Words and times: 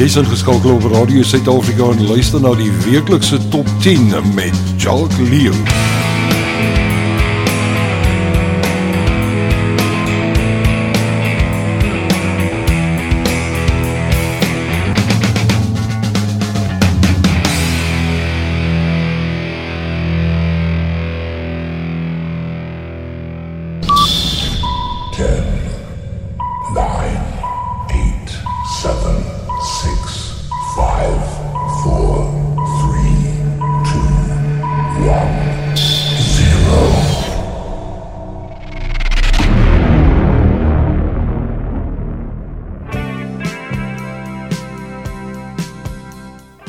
Jy's 0.00 0.16
ingeskakel 0.16 0.72
op 0.72 0.84
Radio 0.92 1.22
Suid-Afrika 1.22 1.90
en 1.90 2.06
luister 2.06 2.40
na 2.40 2.54
die 2.56 2.72
weeklikse 2.72 3.36
Top 3.48 3.68
10 3.84 4.14
met 4.34 4.56
Jacques 4.76 5.28
Leo. 5.28 5.99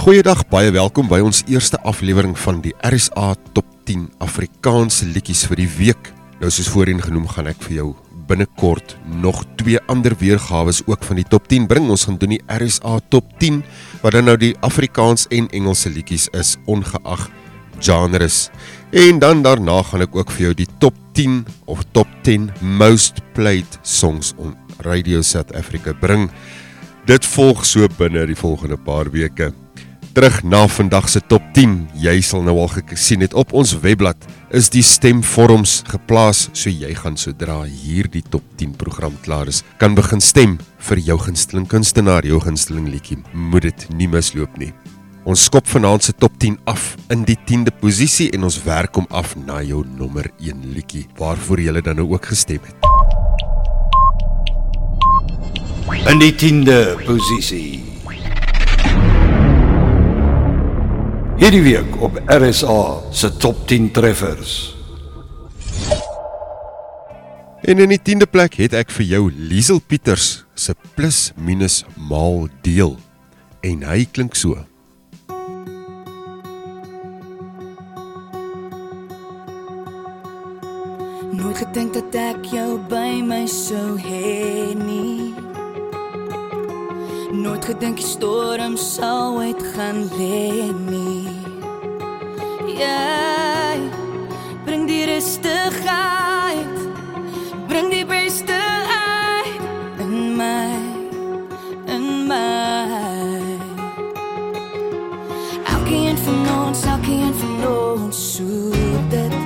Goeiedag, 0.01 0.39
baie 0.49 0.71
welkom 0.73 1.05
by 1.05 1.19
ons 1.21 1.43
eerste 1.45 1.77
aflewering 1.85 2.31
van 2.41 2.57
die 2.63 2.71
RSA 2.81 3.35
Top 3.53 3.67
10 3.85 4.07
Afrikaanse 4.25 5.05
liedjies 5.05 5.43
vir 5.45 5.59
die 5.61 5.67
week. 5.75 6.09
Nou 6.39 6.49
soos 6.49 6.71
voorheen 6.73 7.03
genoem, 7.05 7.27
gaan 7.29 7.51
ek 7.51 7.61
vir 7.67 7.75
jou 7.75 7.85
binnekort 8.25 8.95
nog 9.21 9.43
twee 9.61 9.77
ander 9.93 10.15
weergawe 10.17 10.73
ook 10.89 11.05
van 11.05 11.21
die 11.21 11.27
Top 11.29 11.45
10 11.53 11.69
bring. 11.69 11.85
Ons 11.93 12.07
gaan 12.09 12.17
doen 12.17 12.33
die 12.33 12.41
RSA 12.49 12.97
Top 13.13 13.29
10 13.37 13.61
wat 14.01 14.17
dan 14.17 14.25
nou 14.31 14.37
die 14.41 14.55
Afrikaans 14.65 15.27
en 15.29 15.51
Engelse 15.53 15.93
liedjies 15.93 16.31
is 16.33 16.55
ongeag 16.65 17.29
genres. 17.77 18.47
En 18.89 19.21
dan 19.21 19.45
daarna 19.45 19.83
gaan 19.85 20.09
ek 20.09 20.17
ook 20.17 20.33
vir 20.33 20.47
jou 20.49 20.57
die 20.65 20.69
Top 20.81 20.97
10 21.13 21.43
of 21.69 21.85
Top 21.93 22.09
10 22.25 22.49
Most 22.57 23.21
Played 23.37 23.77
Songs 23.85 24.33
on 24.41 24.57
Radio 24.81 25.21
South 25.21 25.53
Africa 25.53 25.93
bring. 25.93 26.31
Dit 27.05 27.21
volg 27.37 27.67
so 27.69 27.85
binne 28.01 28.25
die 28.25 28.41
volgende 28.47 28.81
paar 28.81 29.13
weke 29.13 29.53
terug 30.13 30.43
na 30.43 30.67
vandag 30.67 31.09
se 31.09 31.21
top 31.27 31.43
10. 31.55 31.87
Jy 31.95 32.21
sal 32.25 32.43
nou 32.43 32.57
al 32.59 32.69
gesien 32.91 33.23
het 33.23 33.33
op 33.37 33.53
ons 33.55 33.73
webblad 33.83 34.19
is 34.51 34.67
die 34.71 34.83
stemvorms 34.83 35.81
geplaas, 35.87 36.49
so 36.51 36.69
jy 36.69 36.91
gaan 36.97 37.15
sodra 37.17 37.61
hierdie 37.63 38.23
top 38.27 38.43
10 38.59 38.75
program 38.79 39.15
klaar 39.23 39.47
is, 39.47 39.61
kan 39.79 39.95
begin 39.95 40.19
stem 40.21 40.57
vir 40.89 40.99
jou 40.99 41.17
gunsteling 41.21 41.67
kunstenaar, 41.71 42.27
jou 42.27 42.41
gunsteling 42.43 42.89
liedjie. 42.91 43.21
Moet 43.31 43.69
dit 43.69 43.85
nie 43.95 44.09
misloop 44.11 44.57
nie. 44.59 44.73
Ons 45.23 45.45
skop 45.47 45.69
vanaand 45.69 46.03
se 46.03 46.15
top 46.17 46.35
10 46.41 46.57
af 46.67 46.95
in 47.13 47.23
die 47.27 47.37
10de 47.37 47.71
posisie 47.79 48.31
en 48.35 48.47
ons 48.49 48.57
werk 48.65 48.97
hom 48.97 49.07
af 49.13 49.35
na 49.37 49.61
jou 49.61 49.85
nommer 49.99 50.27
1 50.41 50.65
liedjie 50.75 51.05
waarvoor 51.19 51.61
jy 51.61 51.77
dan 51.79 52.01
nou 52.01 52.09
ook 52.15 52.25
gestem 52.33 52.59
het. 52.65 52.75
In 56.09 56.19
die 56.19 56.33
10de 56.33 56.97
posisie 57.05 57.90
Hierdie 61.41 61.61
week 61.61 61.95
op 62.01 62.19
RSA 62.25 63.01
se 63.09 63.37
top 63.37 63.67
10 63.67 63.91
treffers. 63.91 64.75
En 67.61 67.81
in 67.81 67.89
die 67.89 67.97
10de 67.97 68.27
plek 68.29 68.59
het 68.61 68.75
ek 68.77 68.93
vir 68.93 69.07
jou 69.09 69.23
Liesel 69.49 69.81
Pieters 69.81 70.43
se 70.53 70.75
plus 70.93 71.31
minus 71.33 71.79
maal 71.97 72.45
deel. 72.61 72.93
En 73.65 73.81
hy 73.89 74.05
klink 74.13 74.37
so. 74.37 74.53
Nooit 81.33 81.57
gedink 81.65 81.97
dat 81.97 82.21
ek 82.21 82.51
jou 82.53 82.77
by 82.85 83.17
my 83.25 83.47
sou 83.49 83.97
hê 83.97 84.75
nie. 84.77 85.33
Nooit 87.31 87.65
gedink 87.65 87.97
die 87.97 88.05
storm 88.05 88.75
sou 88.77 89.39
uitgaan 89.39 90.03
lê 90.19 90.67
nie. 90.85 91.40
Jy 92.81 93.77
bring 94.65 94.87
die 94.89 95.03
rustigheid, 95.05 96.77
bring 97.69 97.91
die 97.93 98.05
beste 98.09 98.57
uit 98.57 100.01
in 100.01 100.35
my, 100.37 100.71
in 101.85 102.25
my. 102.25 103.59
Elkeen 105.75 106.17
van 106.25 106.41
ons, 106.57 106.83
elkeen 106.95 107.37
van 107.43 107.69
ons 107.69 108.25
soek 108.33 109.05
dit. 109.13 109.39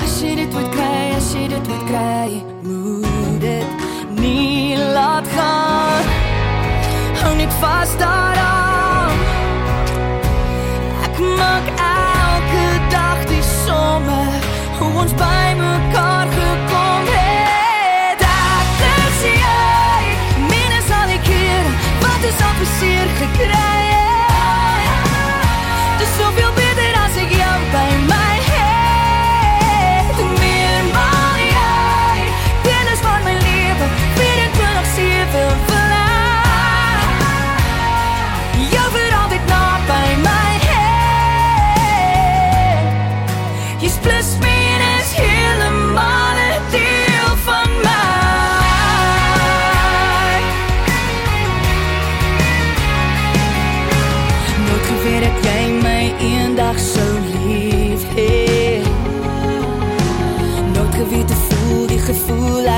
As 0.00 0.18
jy 0.24 0.34
dit 0.40 0.56
moet 0.56 0.72
kry, 0.72 0.98
as 1.20 1.32
jy 1.36 1.48
dit 1.52 1.72
moet 1.74 1.88
kry, 1.92 2.42
moet 2.64 3.40
dit 3.44 3.88
nie 4.24 4.76
laat 4.96 5.28
gaan. 5.36 6.12
Hou 7.20 7.36
net 7.36 7.60
vas 7.60 7.98
daaraan. 8.00 8.23
Ons 15.04 15.12
by 15.20 15.48
mekaar 15.58 16.28
gekom 16.32 17.10
het. 17.12 18.24
Ek 18.24 18.80
is 18.94 19.20
jy, 19.28 20.00
minus 20.48 20.90
al 21.00 21.12
die 21.12 21.20
keer 21.28 21.70
wat 22.00 22.28
ons 22.32 22.42
al 22.48 22.58
verseer 22.62 23.14
gekry 23.20 23.73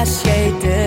gevoel 0.07 0.86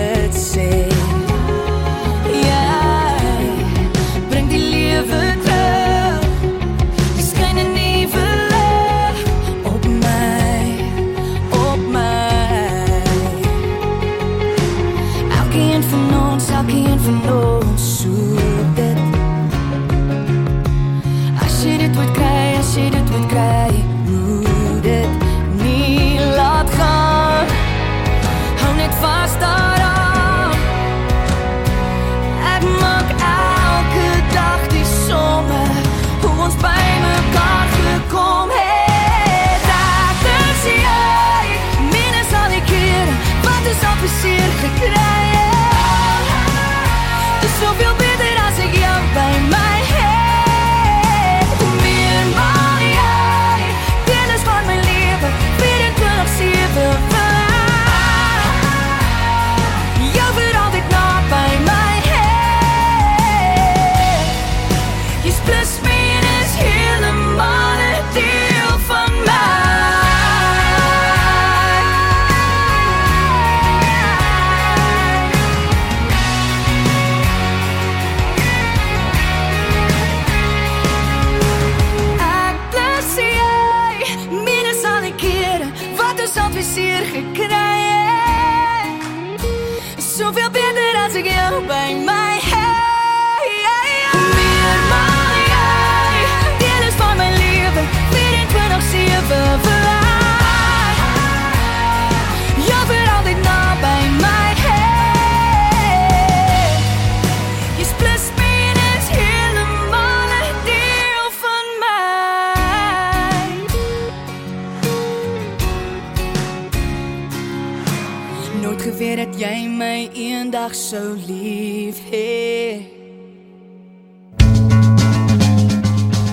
my 119.80 120.12
eendag 120.12 120.74
sou 120.76 121.16
lief 121.26 121.96
hê. 122.10 122.80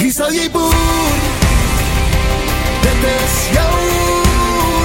Hier 0.00 0.14
sal 0.16 0.32
jy 0.32 0.48
boer. 0.54 1.45
Dit 2.86 3.02
is 3.04 3.48
jou 3.52 3.74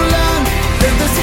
land. 0.09 0.47
Dit 0.79 0.97
is 1.07 1.15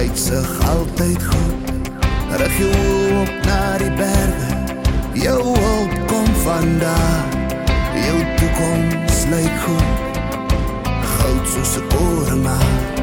Die 0.00 0.08
uitsig 0.08 0.68
altyd 0.68 1.22
goed. 1.22 1.70
Rig 2.40 2.58
jou 2.58 3.20
op 3.20 3.32
na 3.44 3.76
die 3.78 3.90
berge 3.98 4.48
Jou 5.12 5.42
hulp 5.42 5.96
kom 6.08 6.30
vandaan. 6.44 7.28
Jou 8.06 8.20
toekoms 8.36 9.18
lyk 9.28 9.58
goed. 9.64 10.20
Goud 11.04 11.44
soos 11.52 11.76
'n 11.76 11.86
korenmaat 11.92 13.00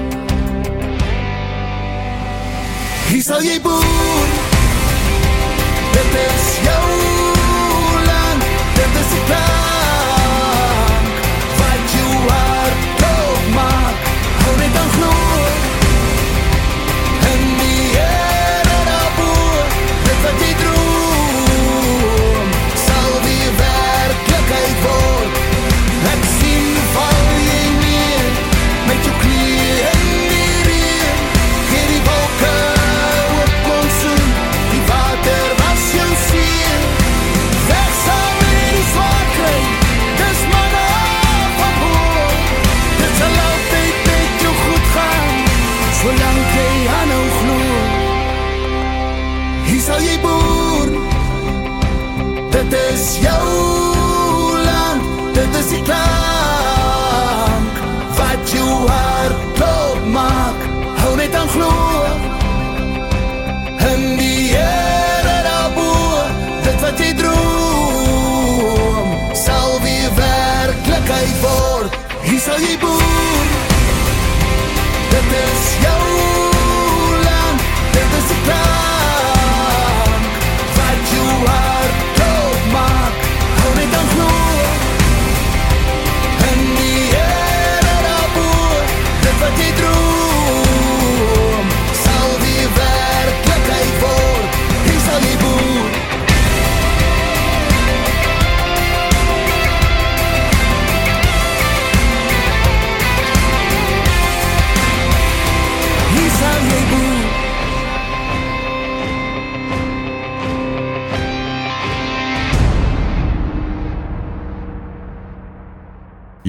Hier 3.09 3.23
sal 3.23 3.41
jy 3.41 3.61
boer. 3.61 4.29
Dit 5.93 6.11
is 6.25 6.47
jou 6.65 7.06
hier 72.59 72.79
sal 72.79 73.16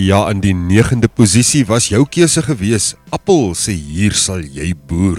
Ja, 0.09 0.23
in 0.33 0.39
die 0.41 0.55
9de 0.57 1.09
posisie 1.13 1.67
was 1.69 1.91
jou 1.93 1.99
keuse 2.09 2.41
gewees. 2.47 2.95
Appel 3.13 3.51
sê 3.53 3.75
hier 3.77 4.15
sal 4.17 4.41
jy 4.41 4.71
boer. 4.89 5.19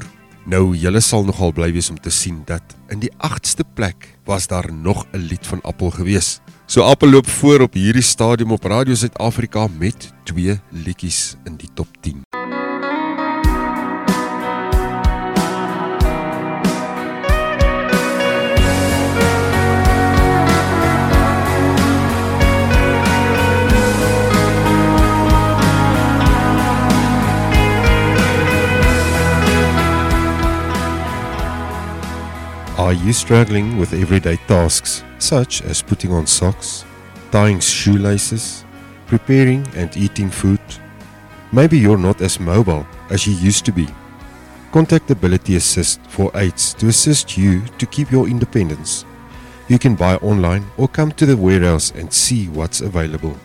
Nou 0.49 0.71
julle 0.73 1.01
sal 1.05 1.27
nogal 1.27 1.53
bly 1.53 1.67
wees 1.75 1.91
om 1.93 1.99
te 2.01 2.09
sien 2.09 2.39
dat 2.49 2.73
in 2.89 3.03
die 3.03 3.11
8ste 3.21 3.67
plek 3.77 4.07
was 4.25 4.49
daar 4.49 4.71
nog 4.73 5.05
'n 5.13 5.27
lied 5.29 5.45
van 5.45 5.61
Appel 5.61 5.91
gewees. 5.91 6.41
So 6.65 6.81
Appel 6.81 7.09
loop 7.09 7.27
voor 7.27 7.61
op 7.61 7.73
hierdie 7.73 8.01
stadium 8.01 8.51
op 8.51 8.63
Radio 8.63 8.95
Suid-Afrika 8.95 9.67
met 9.67 10.11
twee 10.23 10.59
liedjies 10.71 11.37
in 11.45 11.55
die 11.57 11.69
top 11.75 11.87
10. 12.01 12.28
Are 32.79 32.93
you 32.93 33.11
struggling 33.11 33.77
with 33.77 33.91
everyday 33.91 34.37
tasks 34.47 35.03
such 35.17 35.61
as 35.63 35.81
putting 35.81 36.13
on 36.13 36.25
socks, 36.25 36.85
tying 37.29 37.59
shoelaces, 37.59 38.63
preparing 39.05 39.67
and 39.75 39.97
eating 39.97 40.29
food? 40.29 40.61
Maybe 41.51 41.77
you're 41.77 41.97
not 41.97 42.21
as 42.21 42.39
mobile 42.39 42.87
as 43.09 43.27
you 43.27 43.33
used 43.33 43.65
to 43.65 43.73
be. 43.73 43.85
Contact 44.71 45.11
Ability 45.11 45.57
Assist 45.57 45.99
for 46.07 46.31
aids 46.35 46.73
to 46.75 46.87
assist 46.87 47.37
you 47.37 47.65
to 47.79 47.85
keep 47.85 48.11
your 48.11 48.29
independence. 48.29 49.03
You 49.67 49.77
can 49.77 49.95
buy 49.95 50.15
online 50.15 50.65
or 50.77 50.87
come 50.87 51.11
to 51.11 51.25
the 51.25 51.35
warehouse 51.35 51.91
and 51.91 52.13
see 52.13 52.47
what's 52.47 52.79
available. 52.79 53.35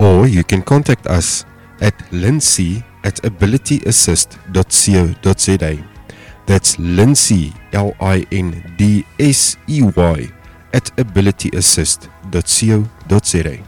or 0.00 0.26
you 0.26 0.42
can 0.42 0.62
contact 0.62 1.06
us 1.06 1.44
at 1.80 1.94
lindsay 2.12 2.84
at 3.04 3.22
abilityassist.co.za. 3.22 5.84
That's 6.46 6.78
Lindsay, 6.78 7.52
L 7.72 7.94
I 8.00 8.26
N 8.32 8.74
D 8.78 9.04
S 9.18 9.56
E 9.68 9.82
Y, 9.82 10.30
at 10.72 10.90
abilityassist.co.za. 10.96 13.58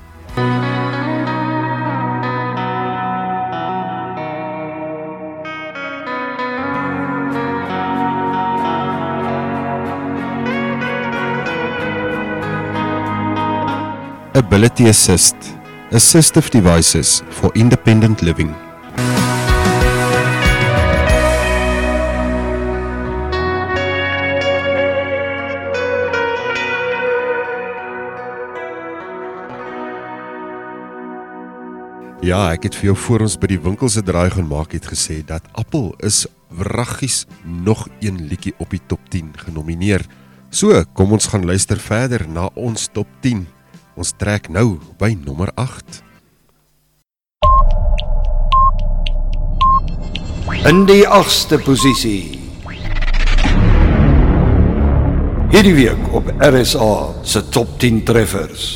Ability 14.34 14.88
Assist 14.88 15.59
Assistive 15.92 16.50
devices 16.50 17.22
for 17.30 17.50
independent 17.54 18.20
living. 18.22 18.54
Ja, 32.22 32.52
ek 32.52 32.68
het 32.68 32.76
vir 32.78 32.92
jou 32.92 32.94
voor 32.94 33.26
ons 33.26 33.34
by 33.34 33.50
die 33.50 33.58
winkel 33.58 33.90
se 33.90 34.06
draai 34.06 34.30
gaan 34.30 34.46
maak 34.46 34.76
het 34.78 34.86
gesê 34.86 35.24
dat 35.26 35.42
Appel 35.58 35.90
is 36.06 36.28
wraggies 36.54 37.24
nog 37.42 37.88
een 37.98 38.28
liedjie 38.30 38.54
op 38.62 38.70
die 38.70 38.84
top 38.86 39.02
10 39.10 39.34
genomineer. 39.42 40.06
So, 40.54 40.84
kom 40.94 41.18
ons 41.18 41.32
gaan 41.34 41.42
luister 41.42 41.82
verder 41.82 42.28
na 42.30 42.46
ons 42.54 42.86
top 42.94 43.10
10. 43.26 43.48
Ons 44.00 44.14
trek 44.16 44.46
nou 44.48 44.78
by 44.96 45.10
nommer 45.26 45.50
8. 45.60 45.98
In 50.70 50.86
die 50.88 51.02
8ste 51.04 51.58
posisie. 51.60 52.38
Hierdie 55.52 55.74
week 55.76 56.08
op 56.16 56.32
RSA 56.40 56.88
se 57.28 57.44
top 57.52 57.76
10 57.82 58.00
treffers. 58.08 58.70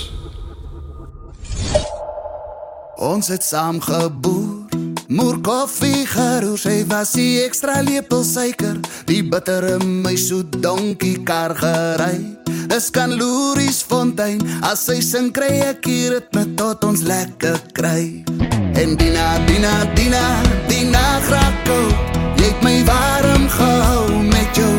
Ons 3.00 3.32
het 3.32 3.48
saam 3.48 3.80
geboer. 3.80 4.63
Moer 5.08 5.36
koffie 5.44 6.06
geroer, 6.08 6.56
sy 6.56 6.78
was 6.88 7.10
die 7.12 7.42
ekstra 7.44 7.82
lepel 7.84 8.22
suiker, 8.24 8.78
die 9.04 9.20
bittere 9.20 9.76
my 9.84 10.14
so 10.16 10.40
donkie 10.64 11.18
kar 11.28 11.52
gery. 11.58 12.22
Dis 12.70 12.88
kan 12.88 13.12
loeries 13.12 13.82
fontein, 13.84 14.40
as 14.64 14.86
sy 14.88 15.02
sing 15.04 15.28
kry 15.36 15.60
ek 15.66 15.84
hier 15.84 16.16
dit 16.16 16.38
met 16.38 16.54
tot 16.56 16.86
ons 16.88 17.04
lekker 17.04 17.60
kry. 17.76 18.24
En 18.80 18.96
Dina, 18.96 19.26
Dina, 19.44 19.74
Dina, 19.92 20.24
Dina 20.70 21.04
Grako, 21.28 21.78
jy 22.40 22.48
het 22.48 22.64
my 22.64 22.78
warm 22.88 23.46
gehou 23.58 24.24
met 24.32 24.56
jou 24.56 24.72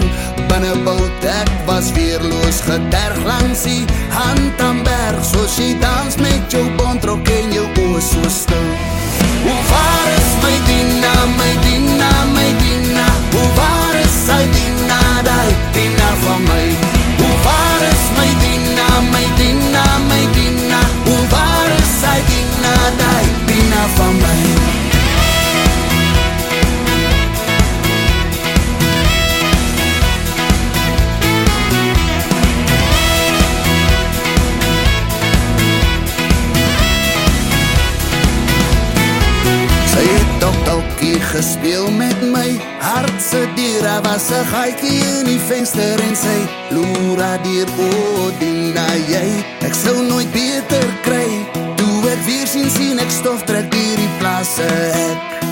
binneboot 0.50 1.30
ek 1.36 1.54
was 1.70 1.94
weerloos 1.94 2.64
geterg 2.66 3.22
langs 3.30 3.66
die 3.70 3.86
hand 4.18 4.66
aan 4.66 4.82
berg 4.88 5.22
soos 5.26 5.62
jy 5.62 5.74
dans 5.82 6.18
met 6.22 6.54
jou 6.54 6.66
bontrok 6.82 7.34
en 7.38 7.58
jou 7.60 7.70
oë 7.86 8.06
so 8.10 8.36
stil 8.42 8.95
Hoe 9.46 9.62
waar 9.70 10.10
is 10.18 10.30
my 10.42 10.56
Dina, 10.68 11.14
my 11.38 11.54
Dina, 11.62 12.10
my 12.34 12.50
Dina? 12.62 13.06
Hoe 13.32 13.54
waar 13.54 13.96
is 14.06 14.26
sy 14.26 14.42
Dina, 14.56 15.22
die 15.22 15.56
Dina 15.72 16.10
van 16.24 16.44
my 16.50 16.85
gespeel 41.36 41.92
met 41.92 42.22
my 42.22 42.60
Hartse 42.80 43.48
dier, 43.56 43.84
was 44.04 44.30
een 44.30 44.46
gaikie 44.46 45.00
in 45.20 45.26
die 45.28 45.40
venster 45.40 46.00
En 46.08 46.16
sy 46.16 46.38
loera 46.72 47.36
dier, 47.44 47.68
o, 47.80 47.88
oh, 47.90 48.30
Dina, 48.40 48.86
jy. 49.10 49.26
Ek 49.68 49.76
sou 49.76 49.96
nooit 50.08 50.32
beter 50.32 50.88
kry. 51.04 51.28
Toe 51.80 52.08
ek 52.14 52.24
weer 52.28 52.48
sien, 52.48 52.70
sien 52.72 53.02
ek 53.04 53.12
stof 53.12 53.44
trek 53.50 53.68
dier 53.74 54.00
die 54.00 54.14
plaase 54.22 54.70
ek 54.96 55.44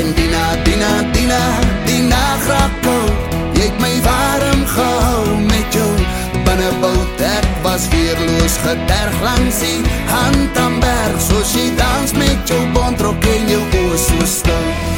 En 0.00 0.10
Dina, 0.18 0.44
Dina, 0.66 0.90
Dina, 1.14 1.40
Dina 1.86 2.24
Grako 2.46 2.98
Jy 3.54 3.70
het 3.70 3.80
my 3.82 3.94
warm 4.06 4.66
gehou 4.74 5.38
met 5.46 5.74
jou 5.74 5.88
binneboot. 6.46 7.24
Ek 7.26 7.48
was 7.64 7.88
weerloos 7.94 8.58
geterg 8.66 9.24
langs 9.24 9.62
die 9.62 9.80
hand 10.10 10.62
aan 10.62 10.78
berg. 10.82 11.18
Soos 11.30 11.56
jy 11.58 11.72
dans 11.78 12.14
met 12.18 12.54
jou 12.54 12.62
bontrok 12.76 13.34
en 13.34 13.50
jou 13.54 13.64
oor 13.82 13.98
so 13.98 14.30
stil 14.38 14.97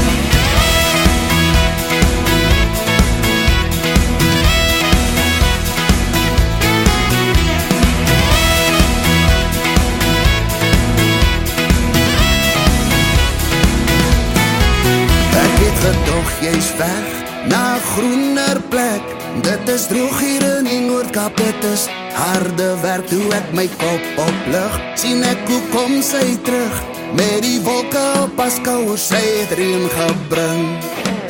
jy's 16.41 16.69
weg 16.77 17.09
na 17.49 17.77
groener 17.93 18.61
plek. 18.69 19.03
Dit 19.45 19.69
is 19.69 19.85
droog 19.87 20.19
hier 20.19 20.43
in 20.57 20.67
die 20.67 20.81
Noord-Kaap, 20.83 21.37
dit 21.37 21.67
is 21.69 21.85
harde 22.17 22.73
werk 22.81 23.07
toe 23.09 23.23
ek 23.37 23.53
my 23.57 23.67
kop 23.81 24.25
oplig. 24.25 24.79
sien 24.99 25.23
ek 25.23 25.45
hoe 25.49 25.61
kom 25.71 26.01
sy 26.05 26.35
terug 26.45 26.81
met 27.15 27.41
die 27.45 27.59
wolke 27.63 28.03
op 28.23 28.39
haar 28.39 28.51
skouers, 28.51 29.07
sy 29.13 29.21
het 29.21 29.55
reën 29.59 29.87
gebring. 29.95 30.65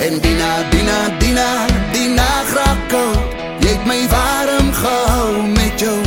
En 0.02 0.18
Dina, 0.24 0.52
Dina, 0.74 1.00
Dina, 1.22 1.50
Dina 1.94 2.32
Grako, 2.50 3.06
jy 3.62 3.76
het 3.76 3.88
my 3.90 4.02
warm 4.10 4.74
gehou 4.82 5.48
met 5.54 5.82
jou 5.82 6.00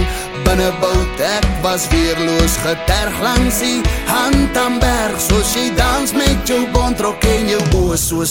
binneboot 0.44 1.22
ek 1.26 1.46
was 1.64 1.86
weerloos 1.92 2.56
geterg 2.62 3.16
langs 3.22 3.60
die 3.64 3.80
hand 4.10 4.58
aan 4.58 4.78
berg 4.82 5.18
soos 5.22 5.54
jy 5.56 5.70
dans 5.78 6.14
met 6.14 6.48
jou 6.48 6.60
bontrok 6.74 7.24
en 7.36 7.48
jou 7.54 7.62
oë 7.80 7.98
so 7.98 8.28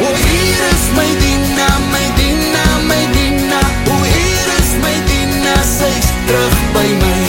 Уирес 0.00 0.84
Медина, 0.96 1.68
Медина, 1.92 2.64
Медина 2.88 3.60
Уирес 3.92 4.70
Медина, 4.84 5.54
sy 5.64 5.92
terug 6.26 6.56
by 6.74 6.90
my. 7.02 7.22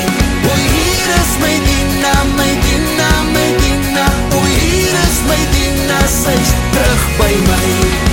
Uires 0.47 1.31
Medina, 1.43 2.13
Medina, 2.37 3.09
Medina 3.35 4.05
Uires 4.39 5.17
Medina, 5.29 5.99
sy 6.07 6.37
terug 6.73 7.03
by 7.19 7.35
my. 7.49 8.12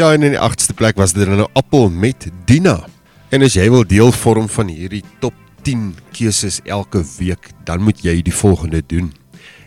Ja, 0.00 0.14
en 0.16 0.22
in 0.24 0.32
die 0.32 0.40
8ste 0.40 0.72
plek 0.72 0.96
was 0.96 1.12
dit 1.12 1.28
nou 1.28 1.44
Appel 1.52 1.90
met 1.92 2.32
Dina. 2.48 2.88
En 3.28 3.44
as 3.44 3.52
jy 3.52 3.68
wil 3.68 3.84
deel 3.84 4.08
vorm 4.16 4.48
van 4.48 4.72
hierdie 4.72 5.04
top 5.20 5.36
10 5.66 5.92
keuses 6.16 6.64
elke 6.64 7.04
week, 7.18 7.52
dan 7.68 7.84
moet 7.84 8.00
jy 8.00 8.24
die 8.24 8.32
volgende 8.32 8.80
doen. 8.80 9.12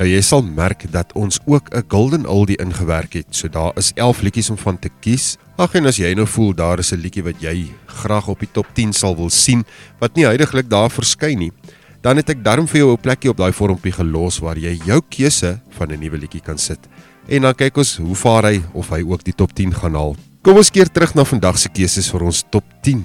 Nou 0.00 0.08
jy 0.08 0.24
sal 0.24 0.40
merk 0.40 0.88
dat 0.88 1.12
ons 1.12 1.36
ook 1.44 1.68
'n 1.68 1.84
golden 1.92 2.24
oldie 2.24 2.56
ingewerk 2.56 3.12
het. 3.12 3.36
So 3.36 3.44
daar 3.48 3.76
is 3.76 3.92
11 3.92 4.24
liedjies 4.24 4.50
om 4.50 4.56
van 4.56 4.78
te 4.78 4.88
kies. 5.00 5.36
Ag 5.58 5.72
en 5.74 5.90
as 5.90 5.96
jy 5.98 6.12
nou 6.14 6.22
voel 6.30 6.52
daar 6.54 6.78
is 6.78 6.92
'n 6.94 7.02
liedjie 7.02 7.24
wat 7.26 7.40
jy 7.42 7.66
graag 7.86 8.28
op 8.28 8.38
die 8.38 8.52
top 8.52 8.66
10 8.74 8.92
sal 8.92 9.16
wil 9.16 9.28
sien 9.28 9.64
wat 9.98 10.14
nie 10.14 10.24
heidaglik 10.24 10.70
daar 10.70 10.88
verskyn 10.88 11.38
nie, 11.38 11.52
dan 12.00 12.16
het 12.16 12.30
ek 12.30 12.44
darm 12.44 12.68
vir 12.68 12.78
jou 12.78 12.92
'n 12.92 13.02
plekkie 13.02 13.30
op 13.30 13.36
daai 13.36 13.52
vormpie 13.52 13.90
gelos 13.90 14.38
waar 14.38 14.56
jy 14.56 14.78
jou 14.86 15.02
keuse 15.10 15.60
van 15.70 15.90
'n 15.90 15.98
nuwe 15.98 16.18
liedjie 16.18 16.40
kan 16.40 16.58
sit. 16.58 16.78
En 17.26 17.42
dan 17.42 17.54
kyk 17.54 17.76
ons 17.76 17.96
hoe 17.96 18.14
vaar 18.14 18.44
hy 18.44 18.62
of 18.72 18.88
hy 18.90 19.02
ook 19.02 19.24
die 19.24 19.34
top 19.34 19.52
10 19.52 19.74
gaan 19.74 19.94
haal. 19.94 20.16
Kom 20.42 20.56
ons 20.56 20.70
keer 20.70 20.86
terug 20.86 21.14
na 21.14 21.24
vandag 21.24 21.58
se 21.58 21.68
keuses 21.68 22.08
vir 22.08 22.22
ons 22.22 22.44
top 22.50 22.64
10 22.82 23.04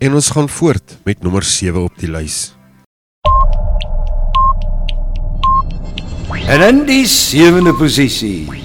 en 0.00 0.14
ons 0.14 0.30
gaan 0.30 0.48
voort 0.48 0.98
met 1.04 1.22
nommer 1.22 1.42
7 1.42 1.84
op 1.84 1.98
die 1.98 2.10
lys. 2.10 2.54
En 6.48 6.60
in 6.60 6.86
die 6.86 7.06
sewende 7.06 7.72
posisie. 7.72 8.63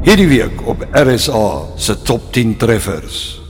Hierdie 0.00 0.28
week 0.28 0.66
op 0.66 0.86
RSA 0.90 1.62
se 1.76 2.02
top 2.02 2.32
10 2.32 2.56
treffers. 2.56 3.40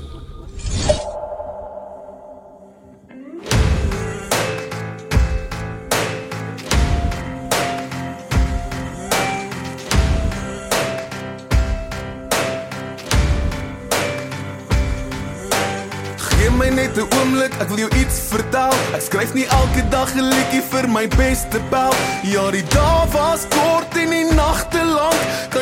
Gee 16.17 16.51
my 16.51 16.69
net 16.69 16.97
'n 16.97 17.07
oomblik, 17.19 17.55
ek 17.61 17.69
wil 17.69 17.79
jou 17.79 17.91
iets 17.95 18.21
vertel. 18.29 18.75
Ek 18.95 19.01
skryf 19.01 19.35
nie 19.35 19.47
elke 19.47 19.89
dag 19.89 20.15
'n 20.15 20.27
liedjie 20.27 20.63
vir 20.71 20.89
my 20.89 21.09
beste 21.09 21.61
pel. 21.71 21.95
Ja, 22.23 22.51
die 22.51 22.65
dae 22.75 23.07
was 23.13 23.47
kort 23.49 23.70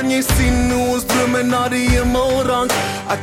Kan 0.09 0.17
jy 0.17 0.25
sien 0.25 0.73
hoe 0.73 0.95
ons 0.95 1.03
drome 1.05 1.43
na 1.45 1.69
die 1.69 1.85
hemel 1.85 2.41
rank? 2.49 2.73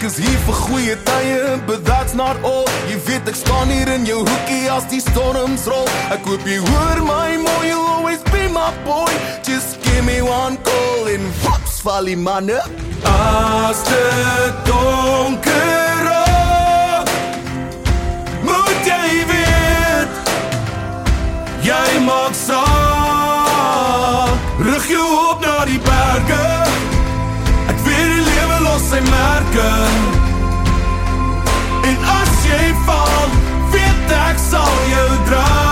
Is 0.05 0.21
hier 0.21 0.37
vir 0.45 0.53
goeie 0.53 0.93
tye, 1.07 1.57
but 1.65 1.81
that's 1.83 2.13
not 2.13 2.37
all. 2.45 2.69
Jy 2.85 3.01
weet 3.07 3.25
ek 3.31 3.35
staan 3.39 3.71
hier 3.73 3.89
in 3.89 4.05
jou 4.05 4.19
hoekie 4.19 4.69
as 4.69 4.85
die 4.91 4.99
storms 5.01 5.65
rol. 5.65 5.89
Ek 6.13 6.21
hoop 6.29 6.45
jy 6.45 6.61
hoor 6.61 7.01
my 7.07 7.41
mooi, 7.41 7.71
you'll 7.71 7.89
always 7.89 8.21
be 8.29 8.45
my 8.53 8.69
boy. 8.85 9.09
Just 9.41 9.81
give 9.81 10.05
me 10.05 10.21
one 10.21 10.61
call 10.61 11.09
and 11.09 11.25
whoops, 11.41 11.81
val 11.81 12.05
die 12.05 12.13
manne. 12.13 12.61
As 13.09 13.81
dit 13.89 14.53
donker 14.69 16.05
moet 18.45 18.85
jy 18.85 19.25
weet 19.31 20.11
Jy 21.65 21.97
maak 22.05 22.37
saak 22.37 24.37
Rig 24.69 24.85
jou 24.93 25.09
op 25.31 25.41
na 25.41 25.65
die 25.65 25.81
berge 25.81 26.64
sy 28.95 29.01
merke. 29.11 29.71
En 31.89 31.97
as 32.19 32.33
jy 32.47 32.63
val 32.87 33.29
Weet 33.73 34.17
ek 34.29 34.39
sal 34.39 34.75
jou 34.93 35.09
dra 35.27 35.64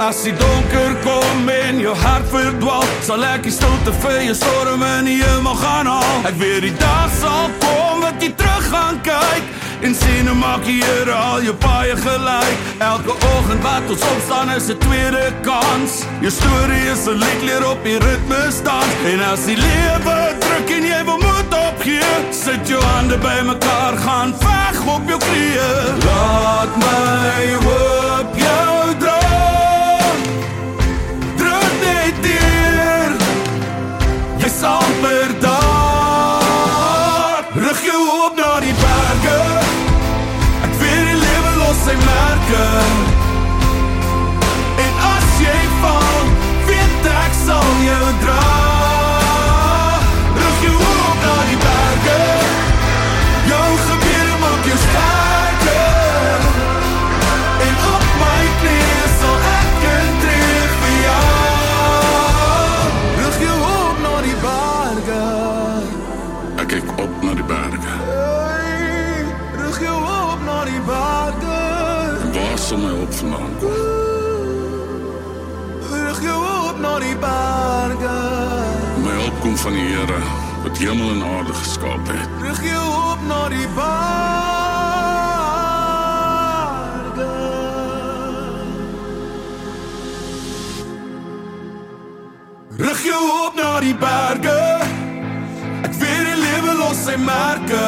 As 0.00 0.22
die 0.24 0.32
donker 0.32 0.94
kom 1.04 1.48
en 1.52 1.76
jou 1.78 1.92
hart 1.92 2.24
verdwaal 2.32 2.86
Sal 3.04 3.20
ek 3.28 3.42
die 3.44 3.52
stilte 3.52 3.92
vir 4.00 4.22
jou 4.30 4.36
storm 4.38 4.80
in 4.86 5.10
die 5.10 5.18
hemel 5.20 5.58
gaan 5.60 5.90
haal 5.92 6.28
Ek 6.30 6.38
weet 6.40 6.64
die 6.64 6.76
dag 6.80 7.10
sal 7.18 7.50
kom 7.60 8.00
wat 8.00 8.16
jy 8.24 8.30
terug 8.40 8.70
gaan 8.72 8.96
kyk 9.04 9.50
En 9.84 9.92
sien 9.96 10.30
hoe 10.30 10.38
maak 10.40 10.64
die 10.64 10.78
Here 10.80 11.12
al 11.12 11.44
jou 11.44 11.52
paie 11.60 11.98
gelyk 12.00 12.80
Elke 12.86 13.12
oggend 13.34 13.60
wat 13.66 13.92
ons 13.92 14.06
opstaan 14.14 14.54
is 14.56 14.70
'n 14.72 14.78
tweede 14.86 15.26
kans. 15.44 16.00
Jou 16.24 16.32
storie 16.32 16.86
is 16.94 17.04
'n 17.04 17.20
liedleer 17.20 17.64
op 17.68 17.84
die 17.84 17.98
ritme 18.00 18.40
staan 18.48 18.88
En 19.04 19.20
as 19.20 19.44
die 19.44 19.60
lewe 19.68 20.18
druk 20.40 20.68
en 20.78 20.84
jy 20.92 21.04
wil 21.04 21.20
moed 21.26 21.52
opgee 21.68 22.12
Sit 22.32 22.68
jou 22.68 22.80
hande 22.80 23.18
bymekaar 23.20 24.00
gaan 24.06 24.32
veg 24.32 24.76
op 24.96 25.04
jou 25.08 25.20
knieë 25.28 25.72
Laat 26.08 26.72
my 26.84 27.44
hoop 27.64 28.19
merke 42.50 43.09
van 79.70 79.78
die 79.78 79.94
Here 79.94 80.18
wat 80.62 80.78
hemel 80.78 81.10
en 81.10 81.22
aarde 81.22 81.54
geskaap 81.54 82.08
het. 82.08 82.28
Rig 82.42 82.62
jou 82.64 82.86
op 83.12 83.18
na 83.26 83.48
die 83.48 83.68
berge 83.74 83.88
Rig 92.78 93.02
jou 93.04 93.46
op 93.46 93.54
na 93.54 93.80
die 93.80 93.94
berge. 93.94 94.58
Ek 95.86 95.94
weet 96.00 96.24
die 96.26 96.38
lewe 96.40 96.74
los 96.80 97.04
sy 97.04 97.16
merke. 97.16 97.86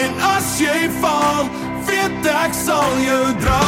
En 0.00 0.22
as 0.34 0.54
jy 0.58 0.88
val, 1.00 1.46
weet 1.86 2.30
ek 2.32 2.56
sal 2.56 2.96
jou 3.04 3.24
dra. 3.44 3.62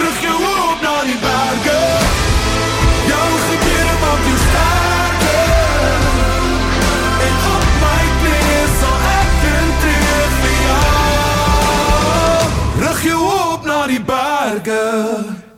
Rig 0.00 0.22
jou 0.24 0.38
op 0.40 0.82
na 0.82 0.96
die 1.06 1.20
berge 1.22 1.69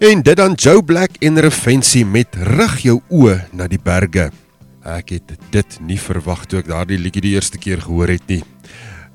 En 0.03 0.23
dit 0.23 0.37
dan 0.37 0.53
Joe 0.59 0.83
Black 0.83 1.11
en 1.23 1.39
Revensie 1.39 2.03
met 2.03 2.35
rig 2.35 2.73
jou 2.83 2.97
oë 3.07 3.37
na 3.55 3.69
die 3.71 3.79
berge. 3.79 4.33
Ek 4.83 5.13
het 5.15 5.37
dit 5.55 5.77
nie 5.87 5.99
verwag 6.03 6.43
toe 6.51 6.59
ek 6.59 6.67
daardie 6.73 6.99
liedjie 6.99 7.23
die 7.23 7.37
eerste 7.37 7.61
keer 7.63 7.79
gehoor 7.85 8.11
het 8.11 8.27
nie. 8.27 8.41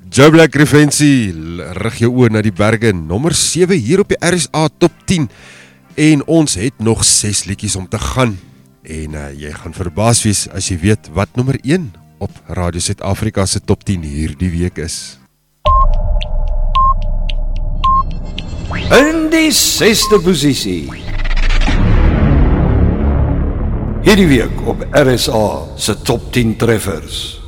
Joe 0.08 0.32
Black 0.32 0.56
Revensie, 0.56 1.36
rig 1.82 2.00
jou 2.06 2.14
oë 2.14 2.32
na 2.38 2.46
die 2.46 2.56
berge, 2.56 2.94
nommer 2.96 3.36
7 3.36 3.76
hier 3.76 4.06
op 4.06 4.16
die 4.16 4.22
RSA 4.24 4.70
Top 4.80 4.96
10. 5.12 5.28
En 6.08 6.24
ons 6.24 6.56
het 6.56 6.80
nog 6.80 7.04
6 7.04 7.44
liedjies 7.52 7.76
om 7.76 7.92
te 7.92 8.00
gaan. 8.00 8.38
En 8.88 9.20
uh, 9.20 9.28
jy 9.36 9.52
gaan 9.60 9.76
verbaas 9.76 10.24
wees 10.24 10.48
as 10.56 10.72
jy 10.72 10.80
weet 10.88 11.12
wat 11.12 11.36
nommer 11.36 11.60
1 11.68 11.92
op 12.24 12.32
Radio 12.48 12.80
Suid-Afrika 12.80 13.44
se 13.44 13.60
Top 13.60 13.84
10 13.84 14.08
hierdie 14.08 14.56
week 14.56 14.80
is. 14.80 15.18
In 18.78 19.30
die 19.34 19.50
6ste 19.50 20.20
posisie. 20.22 20.86
Hierdie 24.06 24.28
week 24.30 24.62
op 24.70 24.86
RSA 24.92 25.48
se 25.76 25.96
top 26.06 26.30
10 26.32 26.56
treffers. 26.62 27.42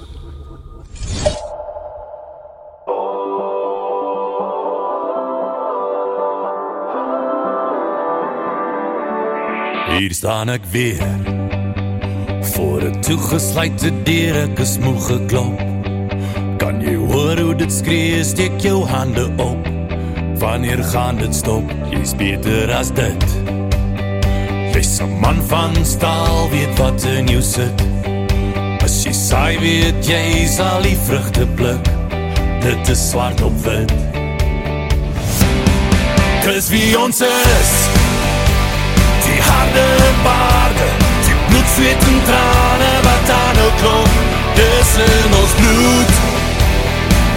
Hier 9.93 10.13
staan 10.13 10.49
ek 10.49 10.65
weer 10.73 11.05
voor 12.41 12.81
'n 12.81 13.01
toegesluitde 13.01 13.91
deur, 14.03 14.35
ek 14.49 14.59
is 14.59 14.77
moeg 14.77 15.05
geklop. 15.05 15.59
Kan 16.57 16.81
jy 16.81 16.95
hoor 16.95 17.37
hoe 17.39 17.55
dit 17.55 17.71
skree? 17.71 18.23
Steek 18.23 18.59
jou 18.59 18.85
hande 18.85 19.29
op. 19.37 19.78
Wanneer 20.39 20.83
gaan 20.83 21.15
dit 21.15 21.35
stop? 21.35 21.71
Jy's 21.89 22.15
beter 22.15 22.71
as 22.73 22.87
dit. 22.93 23.23
Jy's 24.73 24.99
'n 24.99 25.19
man 25.19 25.41
van 25.47 25.75
staal, 25.85 26.49
weet 26.49 26.77
wat 26.77 27.03
in 27.03 27.27
jou 27.27 27.41
sit. 27.41 27.81
As 28.83 29.03
jy 29.03 29.11
saai 29.11 29.59
weet 29.59 30.07
jy 30.07 30.47
sal 30.47 30.81
die 30.81 30.97
vrugte 31.07 31.47
pluk. 31.55 31.85
Dit 32.61 32.89
is 32.89 33.09
swart 33.09 33.41
op 33.41 33.63
wit. 33.63 33.91
Dis 36.43 36.69
wie 36.69 36.99
ons 36.99 37.21
is. 37.21 37.71
Die 39.25 39.41
harde 39.41 39.87
baarde, 40.23 40.89
die 41.25 41.35
bloed, 41.47 41.69
zweet 41.75 42.03
en 42.11 42.21
trane 42.29 42.93
wat 43.07 43.29
aan 43.41 43.55
nou 43.59 43.71
klop. 43.81 44.11
Dis 44.55 44.95
in 45.03 45.31
ons 45.41 45.53
bloed. 45.61 46.13